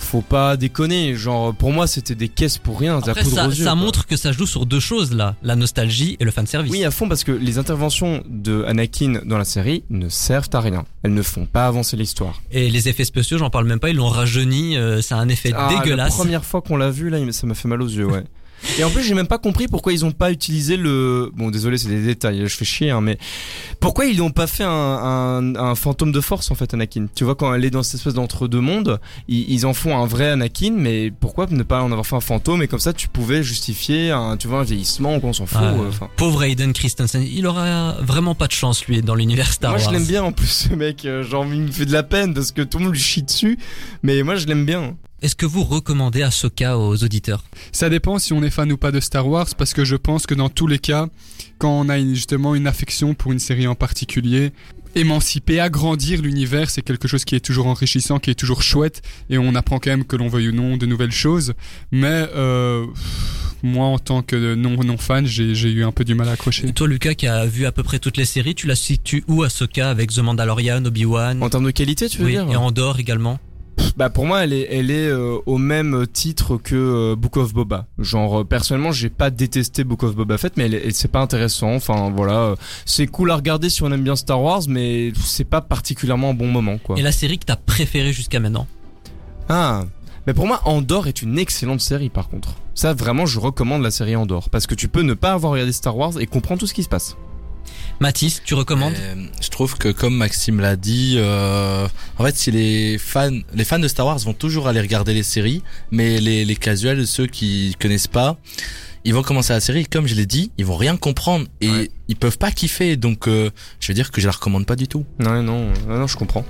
[0.02, 3.46] Faut pas déconner, genre, pour moi c'était des caisses pour rien, la Après, poudre ça,
[3.48, 5.36] yeux, montre que ça joue sur deux choses, là.
[5.42, 6.72] La nostalgie et le fanservice.
[6.72, 10.60] Oui, à fond, parce que les interventions de Anakin dans la série ne servent à
[10.60, 10.84] rien.
[11.02, 12.40] Elles ne font pas avancer l'histoire.
[12.50, 15.52] Et les effets spéciaux, j'en parle même pas, ils l'ont rajeuni, euh, c'est un effet
[15.54, 16.16] Ah, La dégueulasse.
[16.16, 18.24] première fois qu'on l'a vu, là, ça m'a fait mal aux yeux, ouais.
[18.78, 21.30] Et en plus, j'ai même pas compris pourquoi ils ont pas utilisé le.
[21.34, 23.18] Bon, désolé, c'est des détails, je fais chier, hein, mais
[23.80, 27.06] pourquoi ils n'ont pas fait un, un, un fantôme de force en fait, Anakin?
[27.14, 30.06] Tu vois, quand elle est dans cette espèce d'entre-deux mondes, ils, ils en font un
[30.06, 32.62] vrai Anakin, mais pourquoi ne pas en avoir fait un fantôme?
[32.62, 35.58] Et comme ça, tu pouvais justifier un, tu vois, un vieillissement, qu'on s'en fout.
[35.60, 36.08] Ah, euh, enfin.
[36.16, 39.88] Pauvre Hayden Christensen, il aura vraiment pas de chance lui dans l'univers Star moi, Wars.
[39.90, 41.04] je l'aime bien en plus, ce mec.
[41.04, 43.22] euh, Genre, il me fait de la peine parce que tout le monde lui chie
[43.22, 43.58] dessus,
[44.02, 44.96] mais moi, je l'aime bien.
[45.22, 47.44] Est-ce que vous recommandez Ahsoka aux auditeurs?
[47.72, 50.24] Ça dépend si on est fan ou pas de Star Wars, parce que je pense
[50.24, 51.08] que dans tous les cas,
[51.58, 54.52] quand on a justement une affection pour une série en particulier,
[54.94, 59.36] émanciper, agrandir l'univers, c'est quelque chose qui est toujours enrichissant, qui est toujours chouette, et
[59.36, 61.52] on apprend quand même que l'on veuille ou non de nouvelles choses.
[61.92, 62.86] Mais euh,
[63.62, 66.32] moi, en tant que non non fan, j'ai j'ai eu un peu du mal à
[66.32, 66.66] accrocher.
[66.66, 69.22] Et toi, Lucas, qui a vu à peu près toutes les séries, tu la situes
[69.28, 71.42] où Ahsoka avec The Mandalorian, Obi-Wan?
[71.42, 72.48] En termes de qualité, tu veux oui, dire?
[72.50, 73.38] et Andorre également
[73.96, 77.52] Bah pour moi elle est elle est euh, au même titre que euh, Book of
[77.52, 77.86] Boba.
[77.98, 81.20] Genre euh, personnellement j'ai pas détesté Book of Boba Fett mais elle, elle- c'est pas
[81.20, 81.74] intéressant.
[81.74, 82.54] Enfin voilà
[82.86, 86.34] c'est cool à regarder si on aime bien Star Wars mais c'est pas particulièrement un
[86.34, 86.98] bon moment quoi.
[86.98, 88.66] Et la série que t'as préférée jusqu'à maintenant
[89.48, 89.84] Ah
[90.26, 92.54] mais pour moi Andorre est une excellente série par contre.
[92.74, 95.72] Ça vraiment je recommande la série Andorre parce que tu peux ne pas avoir regardé
[95.72, 97.16] Star Wars et comprendre tout ce qui se passe.
[98.00, 101.86] Mathis, tu recommandes Euh, je trouve que comme Maxime l'a dit, euh,
[102.18, 105.22] en fait, si les fans, les fans de Star Wars vont toujours aller regarder les
[105.22, 108.38] séries, mais les, les casuels, ceux qui connaissent pas,
[109.04, 109.86] ils vont commencer la série.
[109.86, 111.90] Comme je l'ai dit, ils vont rien comprendre et Ouais.
[112.08, 112.96] ils peuvent pas kiffer.
[112.96, 115.04] Donc, euh, je veux dire que je la recommande pas du tout.
[115.18, 116.44] Non non non, non je comprends.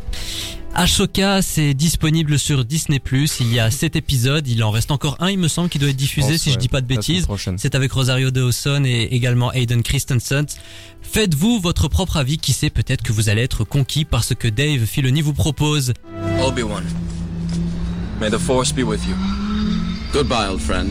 [0.74, 3.02] Ashoka, c'est disponible sur Disney+.
[3.40, 4.46] Il y a 7 épisodes.
[4.46, 6.59] Il en reste encore un, il me semble, qui doit être diffusé, pense, si je
[6.59, 7.26] dis pas de bêtises.
[7.56, 10.46] C'est avec Rosario Dawson et également Hayden Christensen.
[11.02, 12.38] Faites-vous votre propre avis.
[12.38, 15.92] Qui sait, peut-être que vous allez être conquis par ce que Dave Filoni vous propose.
[16.42, 16.85] Obi-Wan.
[18.20, 19.16] May the Force be with you.
[20.12, 20.90] Goodbye, old friend.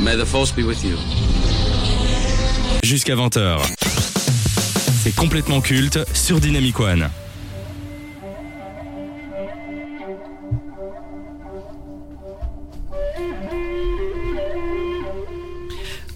[0.00, 0.96] May the Force be with you.
[2.82, 3.60] Jusqu'à 20h.
[5.02, 7.08] C'est complètement culte sur Dynamic One.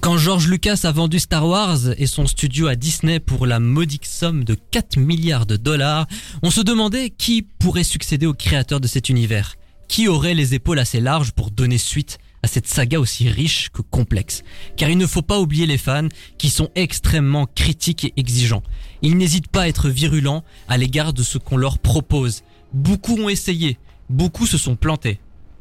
[0.07, 4.07] Quand George Lucas a vendu Star Wars et son studio à Disney pour la modique
[4.07, 6.07] somme de 4 milliards de dollars,
[6.45, 9.57] on se demandait qui pourrait succéder au créateur de cet univers.
[9.89, 13.83] Qui aurait les épaules assez larges pour donner suite à cette saga aussi riche que
[13.83, 14.45] complexe?
[14.77, 16.07] Car il ne faut pas oublier les fans
[16.39, 18.63] qui sont extrêmement critiques et exigeants.
[19.03, 22.45] Ils n'hésitent pas à être virulents à l'égard de ce qu'on leur propose.
[22.73, 23.77] Beaucoup ont essayé,
[24.09, 25.19] beaucoup se sont plantés.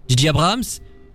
[0.07, 0.29] J.J.
[0.29, 0.63] Abrams,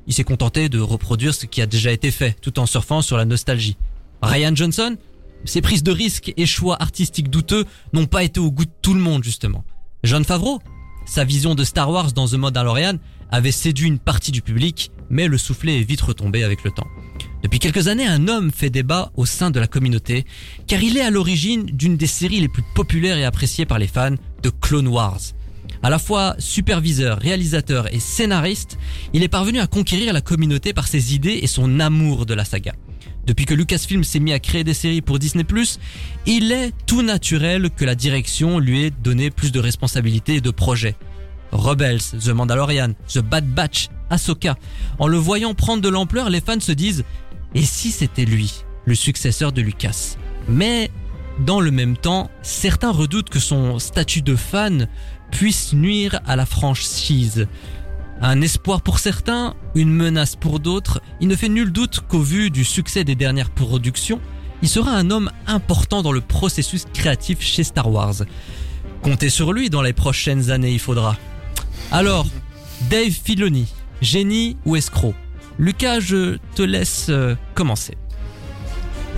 [0.07, 3.17] il s'est contenté de reproduire ce qui a déjà été fait, tout en surfant sur
[3.17, 3.77] la nostalgie.
[4.23, 4.97] Ryan Johnson,
[5.45, 8.95] ses prises de risques et choix artistiques douteux n'ont pas été au goût de tout
[8.95, 9.65] le monde, justement.
[10.05, 10.61] John Favreau,
[11.07, 12.95] sa vision de Star Wars dans The Mandalorian
[13.31, 16.87] avait séduit une partie du public, mais le soufflet est vite retombé avec le temps.
[17.43, 20.27] Depuis quelques années, un homme fait débat au sein de la communauté,
[20.67, 23.87] car il est à l'origine d'une des séries les plus populaires et appréciées par les
[23.87, 25.21] fans de Clone Wars.
[25.83, 28.79] À la fois superviseur, réalisateur et scénariste,
[29.15, 32.45] il est parvenu à conquérir la communauté par ses idées et son amour de la
[32.45, 32.75] saga.
[33.27, 35.45] Depuis que Lucasfilm s'est mis à créer des séries pour Disney+,
[36.27, 40.51] il est tout naturel que la direction lui ait donné plus de responsabilités et de
[40.51, 40.97] projets.
[41.51, 44.57] Rebels, The Mandalorian, The Bad Batch, Ahsoka.
[44.99, 47.05] En le voyant prendre de l'ampleur, les fans se disent
[47.55, 50.17] et si c'était lui, le successeur de Lucas?
[50.49, 50.91] Mais
[51.47, 54.89] dans le même temps, certains redoutent que son statut de fan
[55.31, 57.47] puisse nuire à la franchise.
[58.21, 62.51] Un espoir pour certains, une menace pour d'autres, il ne fait nul doute qu'au vu
[62.51, 64.21] du succès des dernières productions,
[64.63, 68.17] il sera un homme important dans le processus créatif chez Star Wars.
[69.03, 71.17] Comptez sur lui dans les prochaines années, il faudra.
[71.91, 72.27] Alors,
[72.91, 73.69] Dave Filoni,
[74.03, 75.15] génie ou escroc?
[75.59, 77.97] Lucas, je te laisse euh, commencer.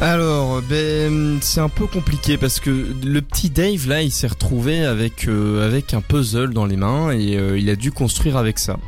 [0.01, 2.71] Alors, ben, c'est un peu compliqué parce que
[3.05, 7.13] le petit Dave là, il s'est retrouvé avec euh, avec un puzzle dans les mains
[7.13, 8.79] et euh, il a dû construire avec ça.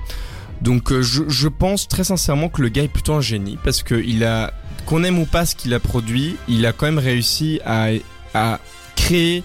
[0.61, 3.95] Donc, euh, je, pense très sincèrement que le gars est plutôt un génie parce que
[3.95, 4.53] il a,
[4.87, 7.89] qu'on aime ou pas ce qu'il a produit, il a quand même réussi à
[8.35, 8.59] à
[8.97, 9.45] créer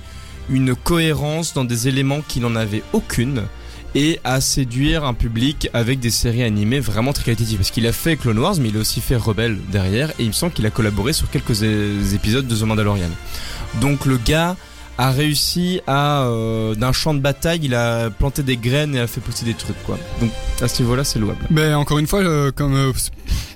[0.49, 3.43] une cohérence dans des éléments qui n'en avaient aucune
[3.95, 7.57] et à séduire un public avec des séries animées vraiment très qualitatives.
[7.57, 10.27] Parce qu'il a fait Clone Wars, mais il a aussi fait Rebelle derrière, et il
[10.27, 11.63] me semble qu'il a collaboré sur quelques
[12.13, 13.09] épisodes de The Mandalorian.
[13.81, 14.55] Donc le gars
[14.99, 19.07] a réussi à euh, d'un champ de bataille, il a planté des graines et a
[19.07, 19.97] fait pousser des trucs quoi.
[20.19, 20.29] Donc
[20.61, 21.39] à ce niveau-là, c'est louable.
[21.49, 22.91] Mais encore une fois, euh, comme euh,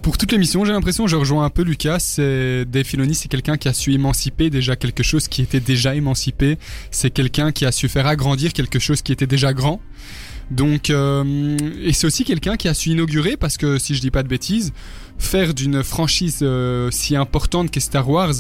[0.02, 2.00] pour toute l'émission, j'ai l'impression, je rejoins un peu Lucas.
[2.00, 2.66] C'est
[3.14, 6.58] c'est quelqu'un qui a su émanciper déjà quelque chose qui était déjà émancipé.
[6.92, 9.82] C'est quelqu'un qui a su faire agrandir quelque chose qui était déjà grand.
[10.50, 14.12] Donc, euh, et c'est aussi quelqu'un qui a su inaugurer, parce que si je dis
[14.12, 14.72] pas de bêtises,
[15.18, 18.34] faire d'une franchise euh, si importante qu'est Star Wars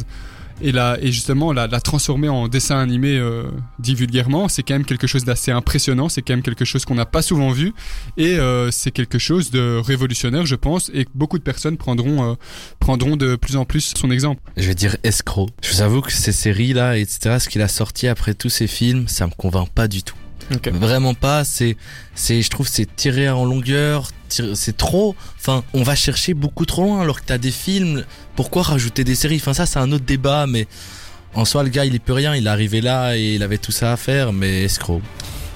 [0.62, 3.44] et, la, et justement la, la transformer en dessin animé euh,
[3.80, 6.96] dit vulgairement, c'est quand même quelque chose d'assez impressionnant, c'est quand même quelque chose qu'on
[6.96, 7.74] n'a pas souvent vu,
[8.18, 12.36] et euh, c'est quelque chose de révolutionnaire, je pense, et beaucoup de personnes prendront, euh,
[12.80, 14.42] prendront de plus en plus son exemple.
[14.58, 15.50] Je vais dire escroc.
[15.64, 19.08] Je vous avoue que ces séries-là, etc., ce qu'il a sorti après tous ces films,
[19.08, 20.16] ça me convainc pas du tout.
[20.72, 21.44] Vraiment pas.
[21.44, 21.78] C'est,
[22.16, 24.10] c'est, je trouve, que c'est tiré en longueur.
[24.30, 25.16] C'est trop.
[25.38, 28.06] Enfin, on va chercher beaucoup trop loin alors que t'as des films.
[28.36, 29.38] Pourquoi rajouter des séries?
[29.38, 30.68] Enfin, ça, c'est un autre débat, mais
[31.34, 32.36] en soi, le gars, il est plus rien.
[32.36, 35.02] Il est arrivé là et il avait tout ça à faire, mais escroc.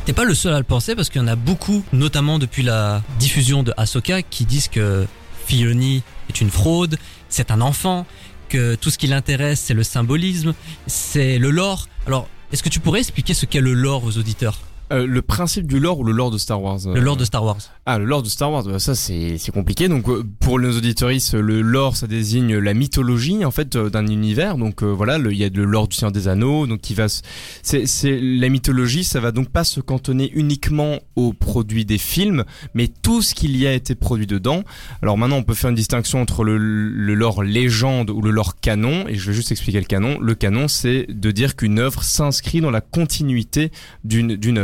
[0.05, 2.63] T'es pas le seul à le penser parce qu'il y en a beaucoup, notamment depuis
[2.63, 5.05] la diffusion de Ahsoka, qui disent que
[5.47, 6.97] Filoni est une fraude,
[7.27, 8.05] c'est un enfant,
[8.47, 10.53] que tout ce qui l'intéresse c'est le symbolisme,
[10.85, 11.89] c'est le lore.
[12.05, 14.61] Alors, est-ce que tu pourrais expliquer ce qu'est le lore aux auditeurs?
[14.91, 17.25] Euh, le principe du lore ou le lore de Star Wars euh, Le lore de
[17.25, 17.57] Star Wars.
[17.85, 19.89] Ah, le lore de Star Wars, bah, ça c'est c'est compliqué.
[19.89, 24.07] Donc euh, pour nos auditoristes, le lore ça désigne la mythologie en fait euh, d'un
[24.07, 24.57] univers.
[24.57, 27.07] Donc euh, voilà, il y a le lore du Seigneur des Anneaux, donc qui va
[27.09, 32.45] c'est c'est la mythologie, ça va donc pas se cantonner uniquement aux produits des films,
[32.73, 34.63] mais tout ce qu'il y a été produit dedans.
[35.01, 38.59] Alors maintenant, on peut faire une distinction entre le, le lore légende ou le lore
[38.59, 40.17] canon et je vais juste expliquer le canon.
[40.19, 43.71] Le canon, c'est de dire qu'une œuvre s'inscrit dans la continuité
[44.03, 44.57] d'une d'une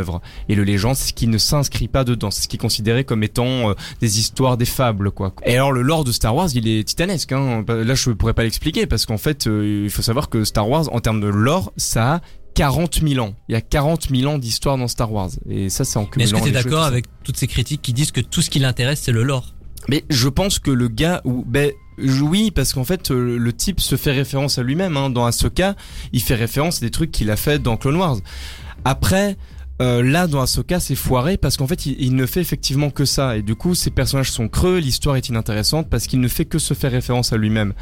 [0.48, 3.04] Et le légende, c'est ce qui ne s'inscrit pas dedans, c'est ce qui est considéré
[3.04, 5.34] comme étant euh, des histoires, des fables, quoi.
[5.44, 7.32] Et alors le lore de Star Wars, il est titanesque.
[7.32, 7.64] Hein.
[7.68, 10.92] Là, je pourrais pas l'expliquer parce qu'en fait, euh, il faut savoir que Star Wars,
[10.92, 12.20] en termes de lore, ça a
[12.54, 13.34] 40 000 ans.
[13.48, 15.30] Il y a 40 000 ans d'histoire dans Star Wars.
[15.48, 17.46] Et ça, c'est en Mais est-ce que cumulant t'es les jeux, d'accord avec toutes ces
[17.46, 19.54] critiques qui disent que tout ce qui l'intéresse c'est le lore?
[19.88, 23.80] Mais je pense que le gars, ou ben oui, parce qu'en fait euh, le type
[23.80, 24.96] se fait référence à lui-même.
[24.96, 25.10] Hein.
[25.10, 25.76] Dans Ahsoka,
[26.12, 28.18] il fait référence à des trucs qu'il a fait dans Clone Wars.
[28.84, 29.36] Après.
[29.82, 33.04] Euh, là, dans Ahsoka, c'est foiré parce qu'en fait, il, il ne fait effectivement que
[33.04, 33.36] ça.
[33.36, 36.58] Et du coup, ses personnages sont creux, l'histoire est inintéressante parce qu'il ne fait que
[36.58, 37.74] se faire référence à lui-même.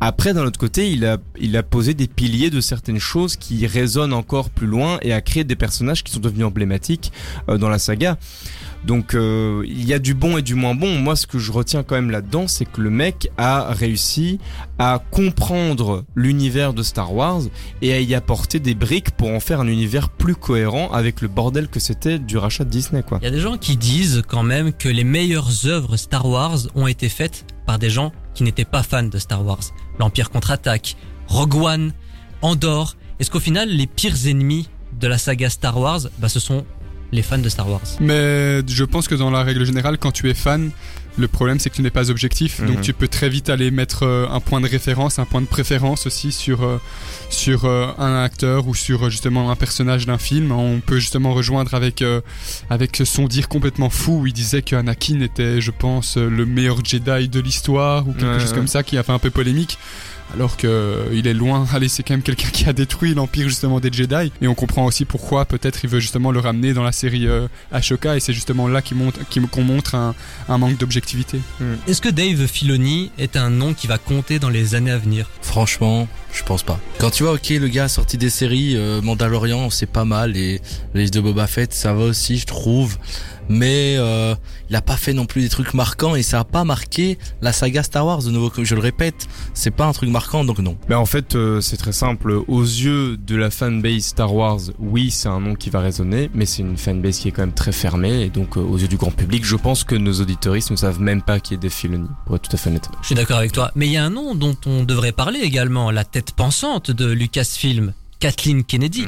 [0.00, 3.66] Après, d'un autre côté, il a, il a posé des piliers de certaines choses qui
[3.66, 7.12] résonnent encore plus loin et a créé des personnages qui sont devenus emblématiques
[7.48, 8.16] euh, dans la saga.
[8.84, 10.98] Donc euh, il y a du bon et du moins bon.
[10.98, 14.38] Moi, ce que je retiens quand même là-dedans, c'est que le mec a réussi
[14.78, 17.42] à comprendre l'univers de Star Wars
[17.82, 21.28] et à y apporter des briques pour en faire un univers plus cohérent avec le
[21.28, 23.18] bordel que c'était du rachat de Disney, quoi.
[23.20, 26.58] Il y a des gens qui disent quand même que les meilleures œuvres Star Wars
[26.74, 29.60] ont été faites par des gens qui n'étaient pas fans de Star Wars.
[29.98, 30.96] L'Empire contre-attaque,
[31.28, 31.92] Rogue One,
[32.42, 32.96] Andorre.
[33.18, 36.64] Est-ce qu'au final, les pires ennemis de la saga Star Wars, bah, ce sont
[37.12, 40.30] les fans de Star Wars Mais je pense que dans la règle générale, quand tu
[40.30, 40.70] es fan,
[41.18, 42.66] le problème c'est que tu n'es pas objectif, Mhm.
[42.68, 45.46] donc tu peux très vite aller mettre euh, un point de référence, un point de
[45.46, 46.78] préférence aussi sur euh,
[47.28, 50.52] sur euh, un acteur ou sur justement un personnage d'un film.
[50.52, 52.04] On peut justement rejoindre avec
[52.70, 56.78] avec son dire complètement fou où il disait que Anakin était, je pense, le meilleur
[56.84, 58.56] Jedi de l'histoire ou quelque Ouais, chose ouais.
[58.56, 59.78] comme ça qui a fait un peu polémique.
[60.34, 63.48] Alors que euh, il est loin, allez c'est quand même quelqu'un qui a détruit l'empire
[63.48, 64.32] justement des Jedi.
[64.40, 67.48] Et on comprend aussi pourquoi peut-être il veut justement le ramener dans la série euh,
[67.72, 68.16] Ashoka.
[68.16, 70.14] Et c'est justement là qu'il montre qu'il- qu'on montre un,
[70.48, 71.40] un manque d'objectivité.
[71.88, 75.28] Est-ce que Dave Filoni est un nom qui va compter dans les années à venir?
[75.42, 76.78] Franchement, je pense pas.
[76.98, 80.36] Quand tu vois, ok, le gars a sorti des séries, euh, Mandalorian, c'est pas mal,
[80.36, 80.60] et
[80.94, 82.98] les listes de Boba Fett, ça va aussi, je trouve.
[83.50, 84.36] Mais euh,
[84.68, 87.52] il a pas fait non plus des trucs marquants et ça a pas marqué la
[87.52, 88.22] saga Star Wars.
[88.22, 90.76] De nouveau, comme je le répète, c'est pas un truc marquant, donc non.
[90.88, 92.44] Mais en fait, euh, c'est très simple.
[92.46, 96.46] Aux yeux de la fanbase Star Wars, oui, c'est un nom qui va résonner, mais
[96.46, 98.22] c'est une fanbase qui est quand même très fermée.
[98.22, 101.00] Et donc, euh, aux yeux du grand public, je pense que nos auditoristes ne savent
[101.00, 102.88] même pas qui est Dave Filoni, pour être tout à fait honnête.
[103.00, 103.72] Je suis d'accord avec toi.
[103.74, 107.06] Mais il y a un nom dont on devrait parler également, la tête pensante de
[107.06, 109.06] Lucasfilm, Kathleen Kennedy.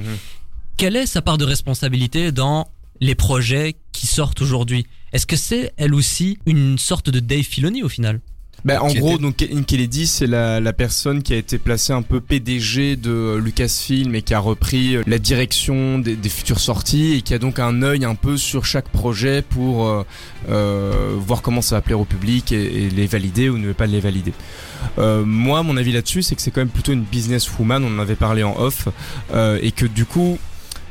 [0.76, 2.68] Quelle est sa part de responsabilité dans
[3.00, 4.86] les projets qui sortent aujourd'hui?
[5.12, 8.20] Est-ce que c'est elle aussi une sorte de Dave Filoni au final?
[8.64, 12.02] Ben, en gros, était- donc Kennedy, c'est la, la personne qui a été placée un
[12.02, 16.60] peu PDG de euh, Lucasfilm et qui a repris euh, la direction des, des futures
[16.60, 20.04] sorties et qui a donc un œil un peu sur chaque projet pour euh,
[20.48, 23.86] euh, voir comment ça va plaire au public et, et les valider ou ne pas
[23.86, 24.32] les valider.
[24.98, 27.98] Euh, moi, mon avis là-dessus, c'est que c'est quand même plutôt une businesswoman, on en
[28.00, 28.88] avait parlé en off,
[29.32, 30.38] euh, et que du coup,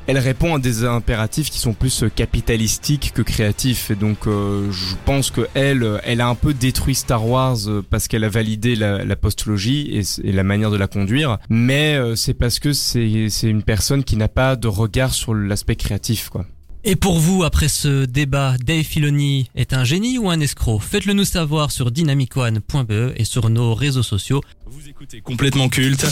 [0.08, 3.92] elle répond à des impératifs qui sont plus euh, capitalistiques que créatifs.
[3.92, 7.84] Et donc, euh, je pense que elle, elle a un peu détruit Star Wars euh,
[7.88, 11.38] parce qu'elle a validé la, la postologie et, la manière de la conduire.
[11.50, 15.34] Mais euh, c'est parce que c'est c'est une personne qui n'a pas de regard sur
[15.34, 16.46] l'aspect créatif, quoi.
[16.84, 20.80] Et pour vous, après ce débat, Dave Filoni est un génie ou un escroc?
[20.80, 24.42] Faites-le nous savoir sur dynamicone.be et sur nos réseaux sociaux.
[24.66, 26.08] Vous écoutez complètement culte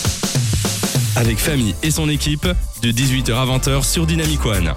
[1.15, 2.47] avec Famille et son équipe
[2.81, 4.73] de 18h à 20h sur Dynamic One.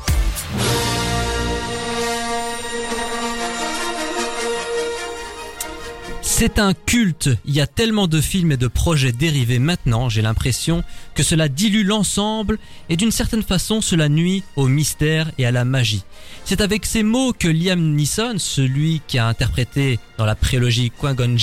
[6.45, 7.31] C'est un culte.
[7.45, 10.83] Il y a tellement de films et de projets dérivés maintenant, j'ai l'impression,
[11.15, 15.65] que cela dilue l'ensemble et d'une certaine façon cela nuit au mystère et à la
[15.65, 16.03] magie.
[16.45, 21.37] C'est avec ces mots que Liam Neeson, celui qui a interprété dans la prélogie Qui-Gon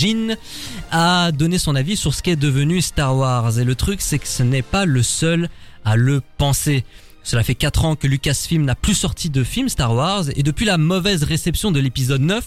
[0.92, 3.58] a donné son avis sur ce qu'est devenu Star Wars.
[3.58, 5.48] Et le truc, c'est que ce n'est pas le seul
[5.86, 6.84] à le penser.
[7.30, 10.66] Cela fait 4 ans que Lucasfilm n'a plus sorti de film Star Wars et depuis
[10.66, 12.44] la mauvaise réception de l'épisode 9,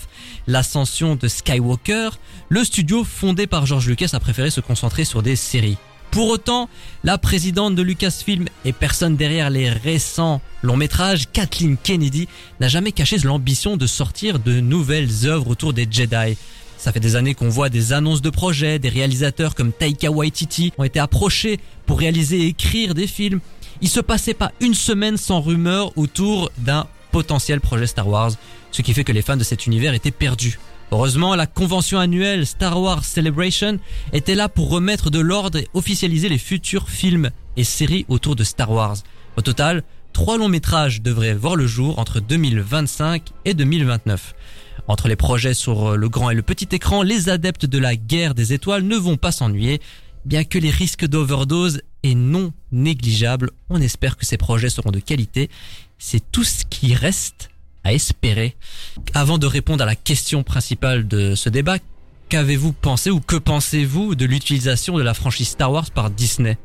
[0.48, 2.08] l'ascension de Skywalker,
[2.48, 5.76] le studio fondé par George Lucas a préféré se concentrer sur des séries.
[6.10, 6.68] Pour autant,
[7.04, 12.26] la présidente de Lucasfilm et personne derrière les récents longs métrages, Kathleen Kennedy,
[12.58, 16.36] n'a jamais caché l'ambition de sortir de nouvelles œuvres autour des Jedi.
[16.76, 20.72] Ça fait des années qu'on voit des annonces de projets, des réalisateurs comme Taika Waititi
[20.76, 23.38] ont été approchés pour réaliser et écrire des films.
[23.82, 28.30] Il se passait pas une semaine sans rumeur autour d'un potentiel projet Star Wars,
[28.70, 30.60] ce qui fait que les fans de cet univers étaient perdus.
[30.92, 33.80] Heureusement, la convention annuelle Star Wars Celebration
[34.12, 38.44] était là pour remettre de l'ordre et officialiser les futurs films et séries autour de
[38.44, 38.98] Star Wars.
[39.36, 44.34] Au total, trois longs métrages devraient voir le jour entre 2025 et 2029.
[44.86, 48.34] Entre les projets sur le grand et le petit écran, les adeptes de la guerre
[48.34, 49.80] des étoiles ne vont pas s'ennuyer.
[50.24, 55.00] Bien que les risques d'overdose est non négligeable, on espère que ces projets seront de
[55.00, 55.50] qualité.
[55.98, 57.50] C'est tout ce qui reste
[57.84, 58.56] à espérer.
[59.14, 61.78] Avant de répondre à la question principale de ce débat,
[62.28, 66.56] qu'avez-vous pensé ou que pensez-vous de l'utilisation de la franchise Star Wars par Disney?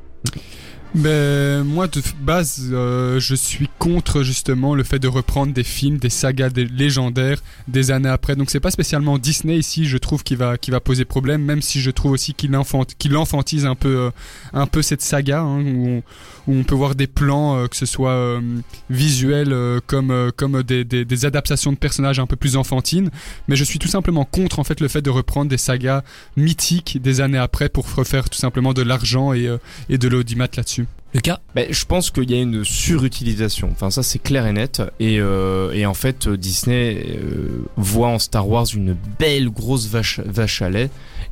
[0.96, 5.98] Ben, moi, de base, euh, je suis contre justement le fait de reprendre des films,
[5.98, 8.36] des sagas des légendaires des années après.
[8.36, 11.62] Donc, c'est pas spécialement Disney ici, je trouve, qui va, qui va poser problème, même
[11.62, 14.12] si je trouve aussi qu'il enfant, qu'il enfantise un peu, euh,
[14.54, 16.04] un peu cette saga, hein, où, on,
[16.48, 18.42] où on peut voir des plans, euh, que ce soit euh,
[18.90, 23.10] visuels euh, comme, euh, comme des, des, des adaptations de personnages un peu plus enfantines.
[23.48, 26.04] Mais je suis tout simplement contre en fait le fait de reprendre des sagas
[26.36, 29.58] mythiques des années après pour refaire tout simplement de l'argent et, euh,
[29.90, 30.88] et de l'audimat là-dessus.
[31.14, 31.40] Lucas?
[31.56, 33.70] Ben, je pense qu'il y a une surutilisation.
[33.72, 34.82] Enfin, ça c'est clair et net.
[35.00, 40.20] Et, euh, et en fait, Disney euh, voit en Star Wars une belle grosse vache,
[40.20, 40.90] vache à lait.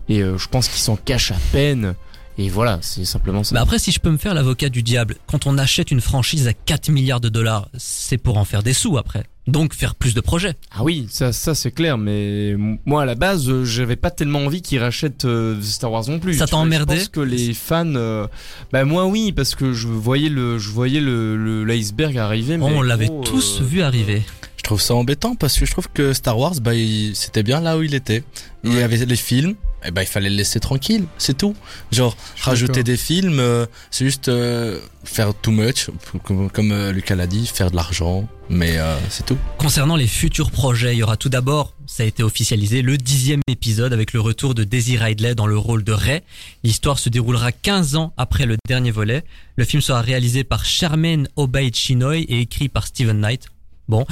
[0.08, 1.94] Et euh, je pense qu'ils s'en cachent à peine.
[2.38, 3.56] Et voilà, c'est simplement ça.
[3.56, 6.48] Bah après, si je peux me faire l'avocat du diable, quand on achète une franchise
[6.48, 9.24] à 4 milliards de dollars, c'est pour en faire des sous après.
[9.48, 10.56] Donc faire plus de projets.
[10.72, 12.56] Ah oui, ça, ça c'est clair, mais
[12.86, 16.18] moi à la base, euh, j'avais pas tellement envie qu'ils rachètent euh, Star Wars non
[16.20, 16.34] plus.
[16.34, 18.26] Ça t'a emmerdé Je pense que les fans, euh,
[18.74, 22.58] bah moi oui, parce que je voyais le, je voyais le l'iceberg arriver.
[22.58, 24.24] Mais on l'avait gros, tous euh, vu arriver.
[24.58, 26.72] Je trouve ça embêtant parce que je trouve que Star Wars, bah,
[27.14, 28.24] c'était bien là où il était.
[28.64, 29.54] Il y avait les films,
[29.88, 31.56] et bah, il fallait le laisser tranquille, c'est tout.
[31.92, 35.90] Genre, rajouter des films, euh, c'est juste euh, faire too much,
[36.24, 39.38] comme, comme euh, Lucas l'a dit, faire de l'argent, mais euh, c'est tout.
[39.58, 43.42] Concernant les futurs projets, il y aura tout d'abord, ça a été officialisé, le dixième
[43.48, 46.24] épisode avec le retour de Daisy Ridley dans le rôle de Rey.
[46.64, 49.24] L'histoire se déroulera 15 ans après le dernier volet.
[49.56, 53.48] Le film sera réalisé par Charmaine Obaid Chinoy et écrit par Steven Knight.
[53.88, 54.06] Bon,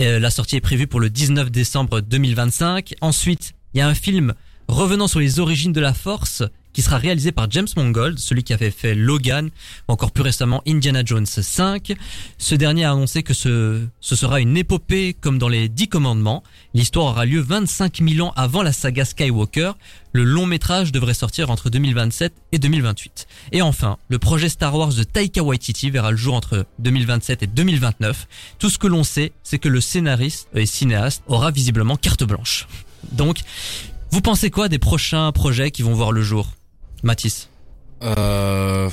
[0.00, 2.94] Euh, la sortie est prévue pour le 19 décembre 2025.
[3.00, 4.34] Ensuite, il y a un film
[4.68, 6.42] revenant sur les origines de la Force
[6.74, 9.46] qui sera réalisé par James Mangold, celui qui avait fait Logan,
[9.88, 11.94] ou encore plus récemment Indiana Jones 5.
[12.36, 16.42] Ce dernier a annoncé que ce, sera une épopée comme dans les Dix Commandements.
[16.74, 19.72] L'histoire aura lieu 25 000 ans avant la saga Skywalker.
[20.12, 23.28] Le long métrage devrait sortir entre 2027 et 2028.
[23.52, 27.46] Et enfin, le projet Star Wars de Taika Waititi verra le jour entre 2027 et
[27.46, 28.26] 2029.
[28.58, 32.66] Tout ce que l'on sait, c'est que le scénariste et cinéaste aura visiblement carte blanche.
[33.12, 33.38] Donc,
[34.14, 36.52] vous pensez quoi des prochains projets qui vont voir le jour
[37.02, 37.48] Mathis,
[38.00, 38.88] Euh,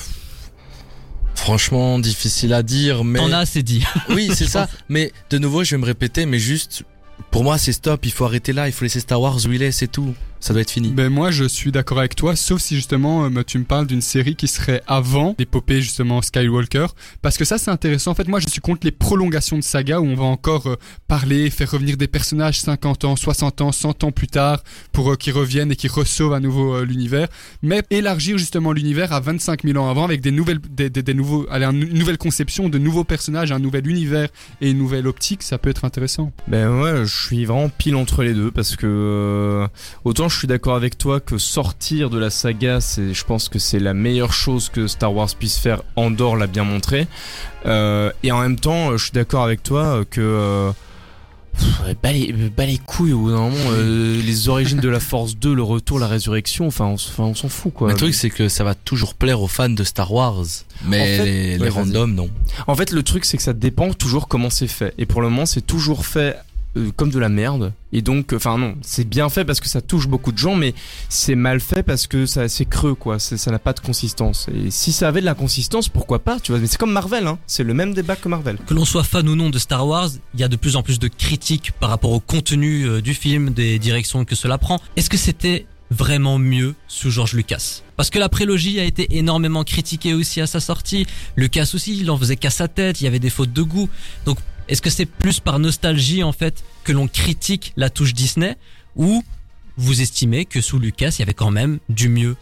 [1.36, 3.20] franchement, difficile à dire, mais...
[3.20, 3.84] t'en as assez dit.
[4.10, 4.68] Oui, c'est ça.
[4.90, 6.82] Mais de nouveau, je vais me répéter, mais juste,
[7.30, 8.04] pour moi, c'est stop.
[8.04, 8.68] Il faut arrêter là.
[8.68, 10.16] Il faut laisser Star Wars où il est, c'est tout.
[10.42, 10.90] Ça doit être fini.
[10.90, 14.02] Ben moi je suis d'accord avec toi, sauf si justement euh, tu me parles d'une
[14.02, 16.88] série qui serait avant l'épopée justement Skywalker,
[17.22, 18.12] parce que ça c'est intéressant.
[18.12, 20.76] En fait moi je suis contre les prolongations de saga où on va encore euh,
[21.08, 25.16] parler, faire revenir des personnages 50 ans, 60 ans, 100 ans plus tard pour euh,
[25.16, 27.28] qu'ils reviennent et qu'ils ressauvent à nouveau euh, l'univers,
[27.62, 31.14] mais élargir justement l'univers à 25 000 ans avant avec des nouvelles, des, des, des
[31.14, 34.30] nouveaux, allez, une nouvelle conception, de nouveaux personnages, un nouvel univers
[34.60, 36.32] et une nouvelle optique, ça peut être intéressant.
[36.48, 39.68] Ben ouais, je suis vraiment pile entre les deux parce que euh,
[40.04, 43.60] autant je suis d'accord avec toi que sortir de la saga, c'est, je pense que
[43.60, 45.84] c'est la meilleure chose que Star Wars puisse faire.
[45.96, 47.08] Andorre l'a bien montré.
[47.66, 50.72] Euh, et en même temps, je suis d'accord avec toi euh, que euh,
[51.58, 55.00] pff, bah, les, bah les couilles au bout d'un moment, euh, les origines de la
[55.00, 57.90] Force 2, le retour, la résurrection, enfin on, enfin, on s'en fout quoi.
[57.90, 60.44] Le truc, c'est que ça va toujours plaire aux fans de Star Wars.
[60.86, 62.30] Mais En fait- les, les Ouais, randoms, non.
[62.68, 64.94] En fait, le truc, c'est que ça dépend toujours comment c'est fait.
[64.98, 66.38] Et pour le moment, c'est toujours fait
[66.78, 67.74] euh, comme de la merde.
[67.94, 70.56] Et donc, euh, enfin non, c'est bien fait parce que ça touche beaucoup de gens,
[70.56, 70.74] mais
[71.10, 73.20] c'est mal fait parce que ça c'est creux, quoi.
[73.20, 74.48] Ça n'a pas de consistance.
[74.56, 76.62] Et si ça avait de la consistance, pourquoi pas, tu vois?
[76.62, 77.40] Mais c'est comme Marvel, hein.
[77.48, 78.58] C'est le même débat que Marvel.
[78.66, 80.84] Que l'on soit fan ou non de Star Wars, il y a de plus en
[80.84, 84.80] plus de critiques par rapport au contenu euh, du film, des directions que cela prend.
[84.96, 87.82] Est-ce que c'était vraiment mieux sous George Lucas?
[87.98, 91.06] Parce que la prélogie a été énormément critiquée aussi à sa sortie.
[91.36, 93.90] Lucas aussi, il en faisait qu'à sa tête, il y avait des fautes de goût.
[94.26, 94.38] Donc,
[94.72, 98.56] est-ce que c'est plus par nostalgie en fait que l'on critique la touche Disney?
[98.96, 99.22] Ou
[99.76, 102.38] vous estimez que sous Lucas, il y avait quand même du mieux?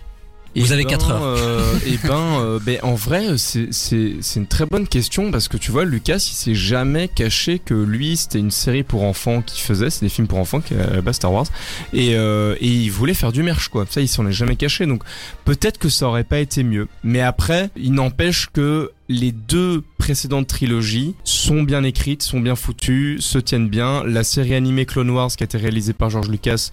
[0.56, 1.24] Vous avez ben, quatre heures.
[1.24, 5.72] euh, eh ben, euh, ben, en vrai, c'est une très bonne question parce que tu
[5.72, 9.90] vois, Lucas, il s'est jamais caché que lui, c'était une série pour enfants qu'il faisait,
[9.90, 11.48] c'est des films pour enfants qui à la base Star Wars,
[11.94, 13.86] et euh, et il voulait faire du merch quoi.
[13.90, 14.86] Ça, il s'en est jamais caché.
[14.86, 15.04] Donc
[15.46, 16.88] peut-être que ça aurait pas été mieux.
[17.04, 23.18] Mais après, il n'empêche que les deux précédentes trilogies sont bien écrites, sont bien foutues,
[23.20, 24.04] se tiennent bien.
[24.04, 26.70] La série animée Clone Wars qui a été réalisée par George Lucas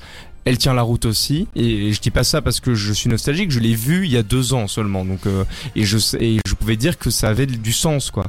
[0.47, 1.49] elle tient la route aussi.
[1.55, 4.17] Et je dis pas ça parce que je suis nostalgique, je l'ai vu il y
[4.17, 5.05] a deux ans seulement.
[5.05, 5.45] Donc, euh,
[5.75, 8.25] et, je, et je pouvais dire que ça avait du sens, quoi.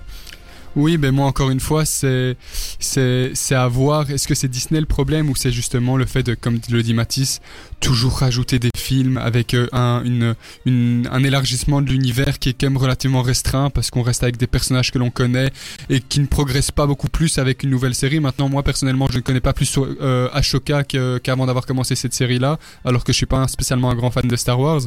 [0.76, 2.38] Oui, ben moi encore une fois, c'est
[2.78, 4.12] c'est c'est à voir.
[4.12, 6.94] Est-ce que c'est Disney le problème ou c'est justement le fait de, comme le dit
[6.94, 7.40] Matisse,
[7.80, 12.54] toujours rajouter des films avec euh, un une, une un élargissement de l'univers qui est
[12.54, 15.52] quand même relativement restreint parce qu'on reste avec des personnages que l'on connaît
[15.90, 18.20] et qui ne progressent pas beaucoup plus avec une nouvelle série.
[18.20, 22.14] Maintenant, moi personnellement, je ne connais pas plus euh, Ashoka que- qu'avant d'avoir commencé cette
[22.14, 24.82] série-là, alors que je suis pas un- spécialement un grand fan de Star Wars.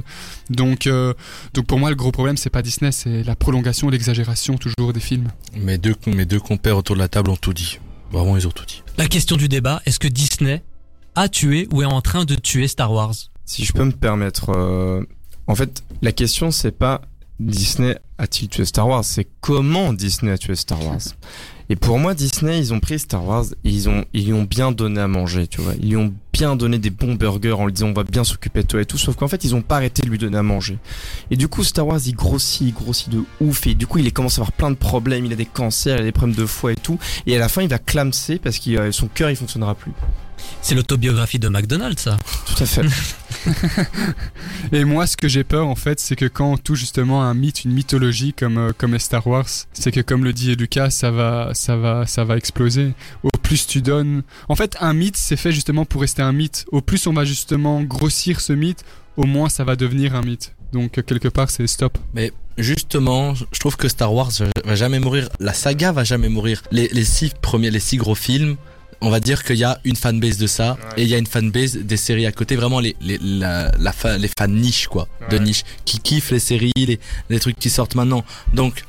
[0.50, 1.14] Donc euh,
[1.54, 5.00] donc pour moi, le gros problème, c'est pas Disney, c'est la prolongation, l'exagération toujours des
[5.00, 5.28] films.
[5.56, 7.78] Mes deux, mes deux compères autour de la table ont tout dit.
[8.12, 8.82] Vraiment, ils ont tout dit.
[8.98, 10.62] La question du débat, est-ce que Disney
[11.14, 14.50] a tué ou est en train de tuer Star Wars Si je peux me permettre,
[14.50, 15.02] euh,
[15.46, 17.02] en fait, la question c'est pas
[17.40, 21.00] Disney a-t-il tué Star Wars, c'est comment Disney a tué Star Wars.
[21.70, 24.42] Et pour moi, Disney, ils ont pris Star Wars et ils ont, ils lui ont
[24.42, 25.72] bien donné à manger, tu vois.
[25.80, 28.62] Ils lui ont bien donné des bons burgers en lui disant on va bien s'occuper
[28.62, 30.42] de toi et tout, sauf qu'en fait, ils ont pas arrêté de lui donner à
[30.42, 30.78] manger.
[31.30, 34.12] Et du coup, Star Wars, il grossit, il grossit de ouf et du coup, il
[34.12, 36.44] commence à avoir plein de problèmes, il a des cancers, il a des problèmes de
[36.44, 36.98] foie et tout.
[37.26, 39.92] Et à la fin, il va clamser parce que euh, son cœur, il fonctionnera plus.
[40.62, 42.18] C'est l'autobiographie de McDonald's, ça.
[42.46, 42.82] Tout à fait.
[44.72, 47.26] Et moi, ce que j'ai peur, en fait, c'est que quand on touche justement à
[47.26, 50.54] un mythe, une mythologie comme euh, comme est Star Wars, c'est que comme le dit
[50.54, 52.92] Lucas, ça va, ça va, ça va exploser.
[53.22, 56.66] Au plus tu donnes, en fait, un mythe, c'est fait justement pour rester un mythe.
[56.72, 58.84] Au plus on va justement grossir ce mythe,
[59.16, 60.54] au moins ça va devenir un mythe.
[60.72, 61.98] Donc quelque part, c'est stop.
[62.14, 64.30] Mais justement, je trouve que Star Wars
[64.64, 65.28] va jamais mourir.
[65.40, 66.62] La saga va jamais mourir.
[66.70, 68.56] Les, les six premiers, les six gros films,
[69.00, 71.26] on va dire qu'il y a une fanbase de ça et il y a une
[71.26, 72.56] fanbase des séries à côté.
[72.56, 76.40] Vraiment les les la, la fa- les fans niche quoi, de niche qui kiffent les
[76.40, 78.24] séries, les les trucs qui sortent maintenant.
[78.54, 78.84] Donc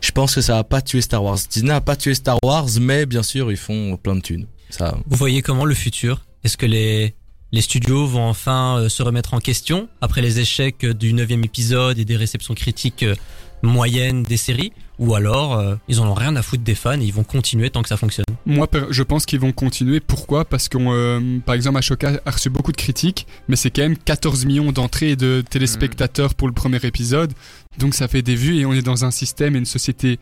[0.00, 1.38] je pense que ça va pas tuer Star Wars.
[1.50, 4.46] Disney a pas tué Star Wars, mais bien sûr ils font plein de thunes.
[4.70, 4.96] Ça.
[5.06, 6.24] Vous voyez comment le futur?
[6.44, 7.14] Est-ce que les
[7.50, 11.98] les studios vont enfin euh, se remettre en question après les échecs du neuvième épisode
[11.98, 13.14] et des réceptions critiques euh,
[13.62, 14.72] moyennes des séries?
[14.98, 17.70] Ou alors euh, ils en ont rien à foutre des fans et ils vont continuer
[17.70, 18.24] tant que ça fonctionne.
[18.46, 20.00] Moi, je pense qu'ils vont continuer.
[20.00, 20.44] Pourquoi?
[20.44, 23.96] Parce que, euh, par exemple, Ashoka a reçu beaucoup de critiques, mais c'est quand même
[23.96, 27.32] 14 millions d'entrées et de téléspectateurs pour le premier épisode.
[27.78, 30.18] Donc ça fait des vues et on est dans un système et une société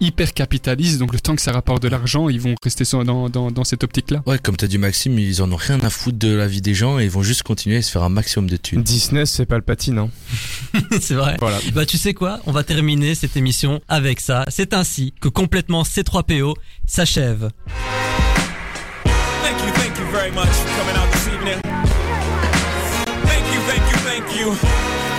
[0.00, 0.98] hyper capitaliste.
[0.98, 3.82] Donc le temps que ça rapporte de l'argent, ils vont rester dans, dans, dans cette
[3.82, 4.22] optique-là.
[4.26, 6.74] Ouais, comme t'as dit Maxime, ils en ont rien à foutre de la vie des
[6.74, 8.82] gens et ils vont juste continuer à se faire un maximum de thunes.
[8.82, 10.10] Disney, c'est pas le patine, hein.
[11.00, 11.36] C'est vrai.
[11.38, 11.58] Voilà.
[11.74, 12.40] Bah tu sais quoi?
[12.46, 14.44] On va terminer cette émission avec ça.
[14.48, 16.54] C'est ainsi que complètement C3PO
[16.86, 17.50] s'achève.
[19.42, 21.60] Thank you, thank you very much for coming out this evening.
[23.24, 24.46] Thank you, thank you, thank you.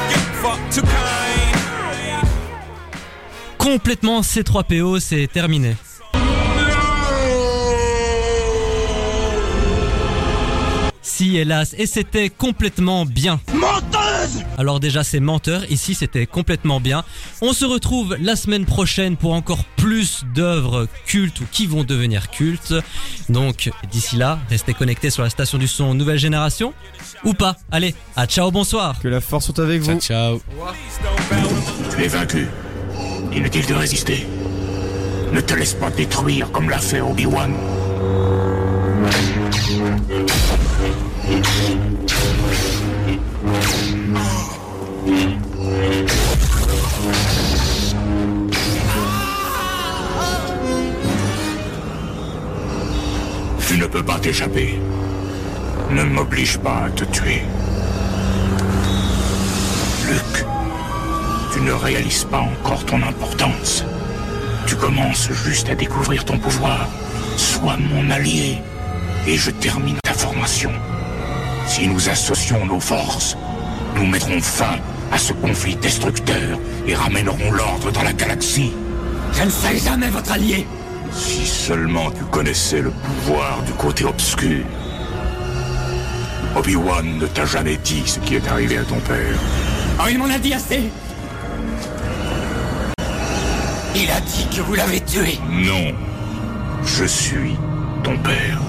[0.10, 1.60] You're fuck too kind.
[3.58, 5.76] Complètement C3PO, c'est terminé.
[11.10, 13.42] Si, hélas, et c'était complètement bien.
[13.52, 17.04] Menteuse Alors déjà, c'est menteur, ici c'était complètement bien.
[17.42, 22.30] On se retrouve la semaine prochaine pour encore plus d'œuvres cultes ou qui vont devenir
[22.30, 22.76] cultes.
[23.28, 26.74] Donc, d'ici là, restez connectés sur la station du son Nouvelle Génération.
[27.26, 27.58] Ou pas.
[27.72, 30.00] Allez, à ciao, bonsoir Que la force soit avec vous.
[30.00, 30.42] Ciao, ciao.
[31.96, 32.48] Tu es vaincu.
[33.34, 34.28] Inutile de résister.
[35.34, 37.56] Ne te laisse pas détruire comme l'a fait Obi-Wan.
[41.30, 41.36] Tu
[53.78, 54.80] ne peux pas t'échapper.
[55.92, 57.44] Ne m'oblige pas à te tuer.
[60.10, 60.46] Luke,
[61.54, 63.84] tu ne réalises pas encore ton importance.
[64.66, 66.88] Tu commences juste à découvrir ton pouvoir.
[67.38, 68.58] Sois mon allié
[69.28, 70.72] et je termine ta formation.
[71.70, 73.38] Si nous associons nos forces,
[73.96, 74.80] nous mettrons fin
[75.12, 76.58] à ce conflit destructeur
[76.88, 78.74] et ramènerons l'ordre dans la galaxie.
[79.34, 80.66] Je ne serai jamais votre allié.
[81.14, 84.66] Si seulement tu connaissais le pouvoir du côté obscur.
[86.56, 89.38] Obi-Wan ne t'a jamais dit ce qui est arrivé à ton père.
[90.00, 90.90] Oh, il m'en a dit assez.
[93.96, 95.40] Il a dit que vous l'avez tué.
[95.48, 95.94] Non.
[96.84, 97.56] Je suis
[98.04, 98.60] ton père.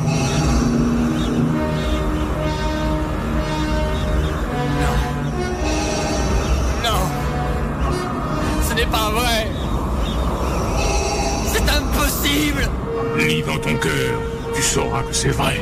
[13.42, 14.20] Dans ton cœur,
[14.54, 15.60] tu sauras que c'est vrai.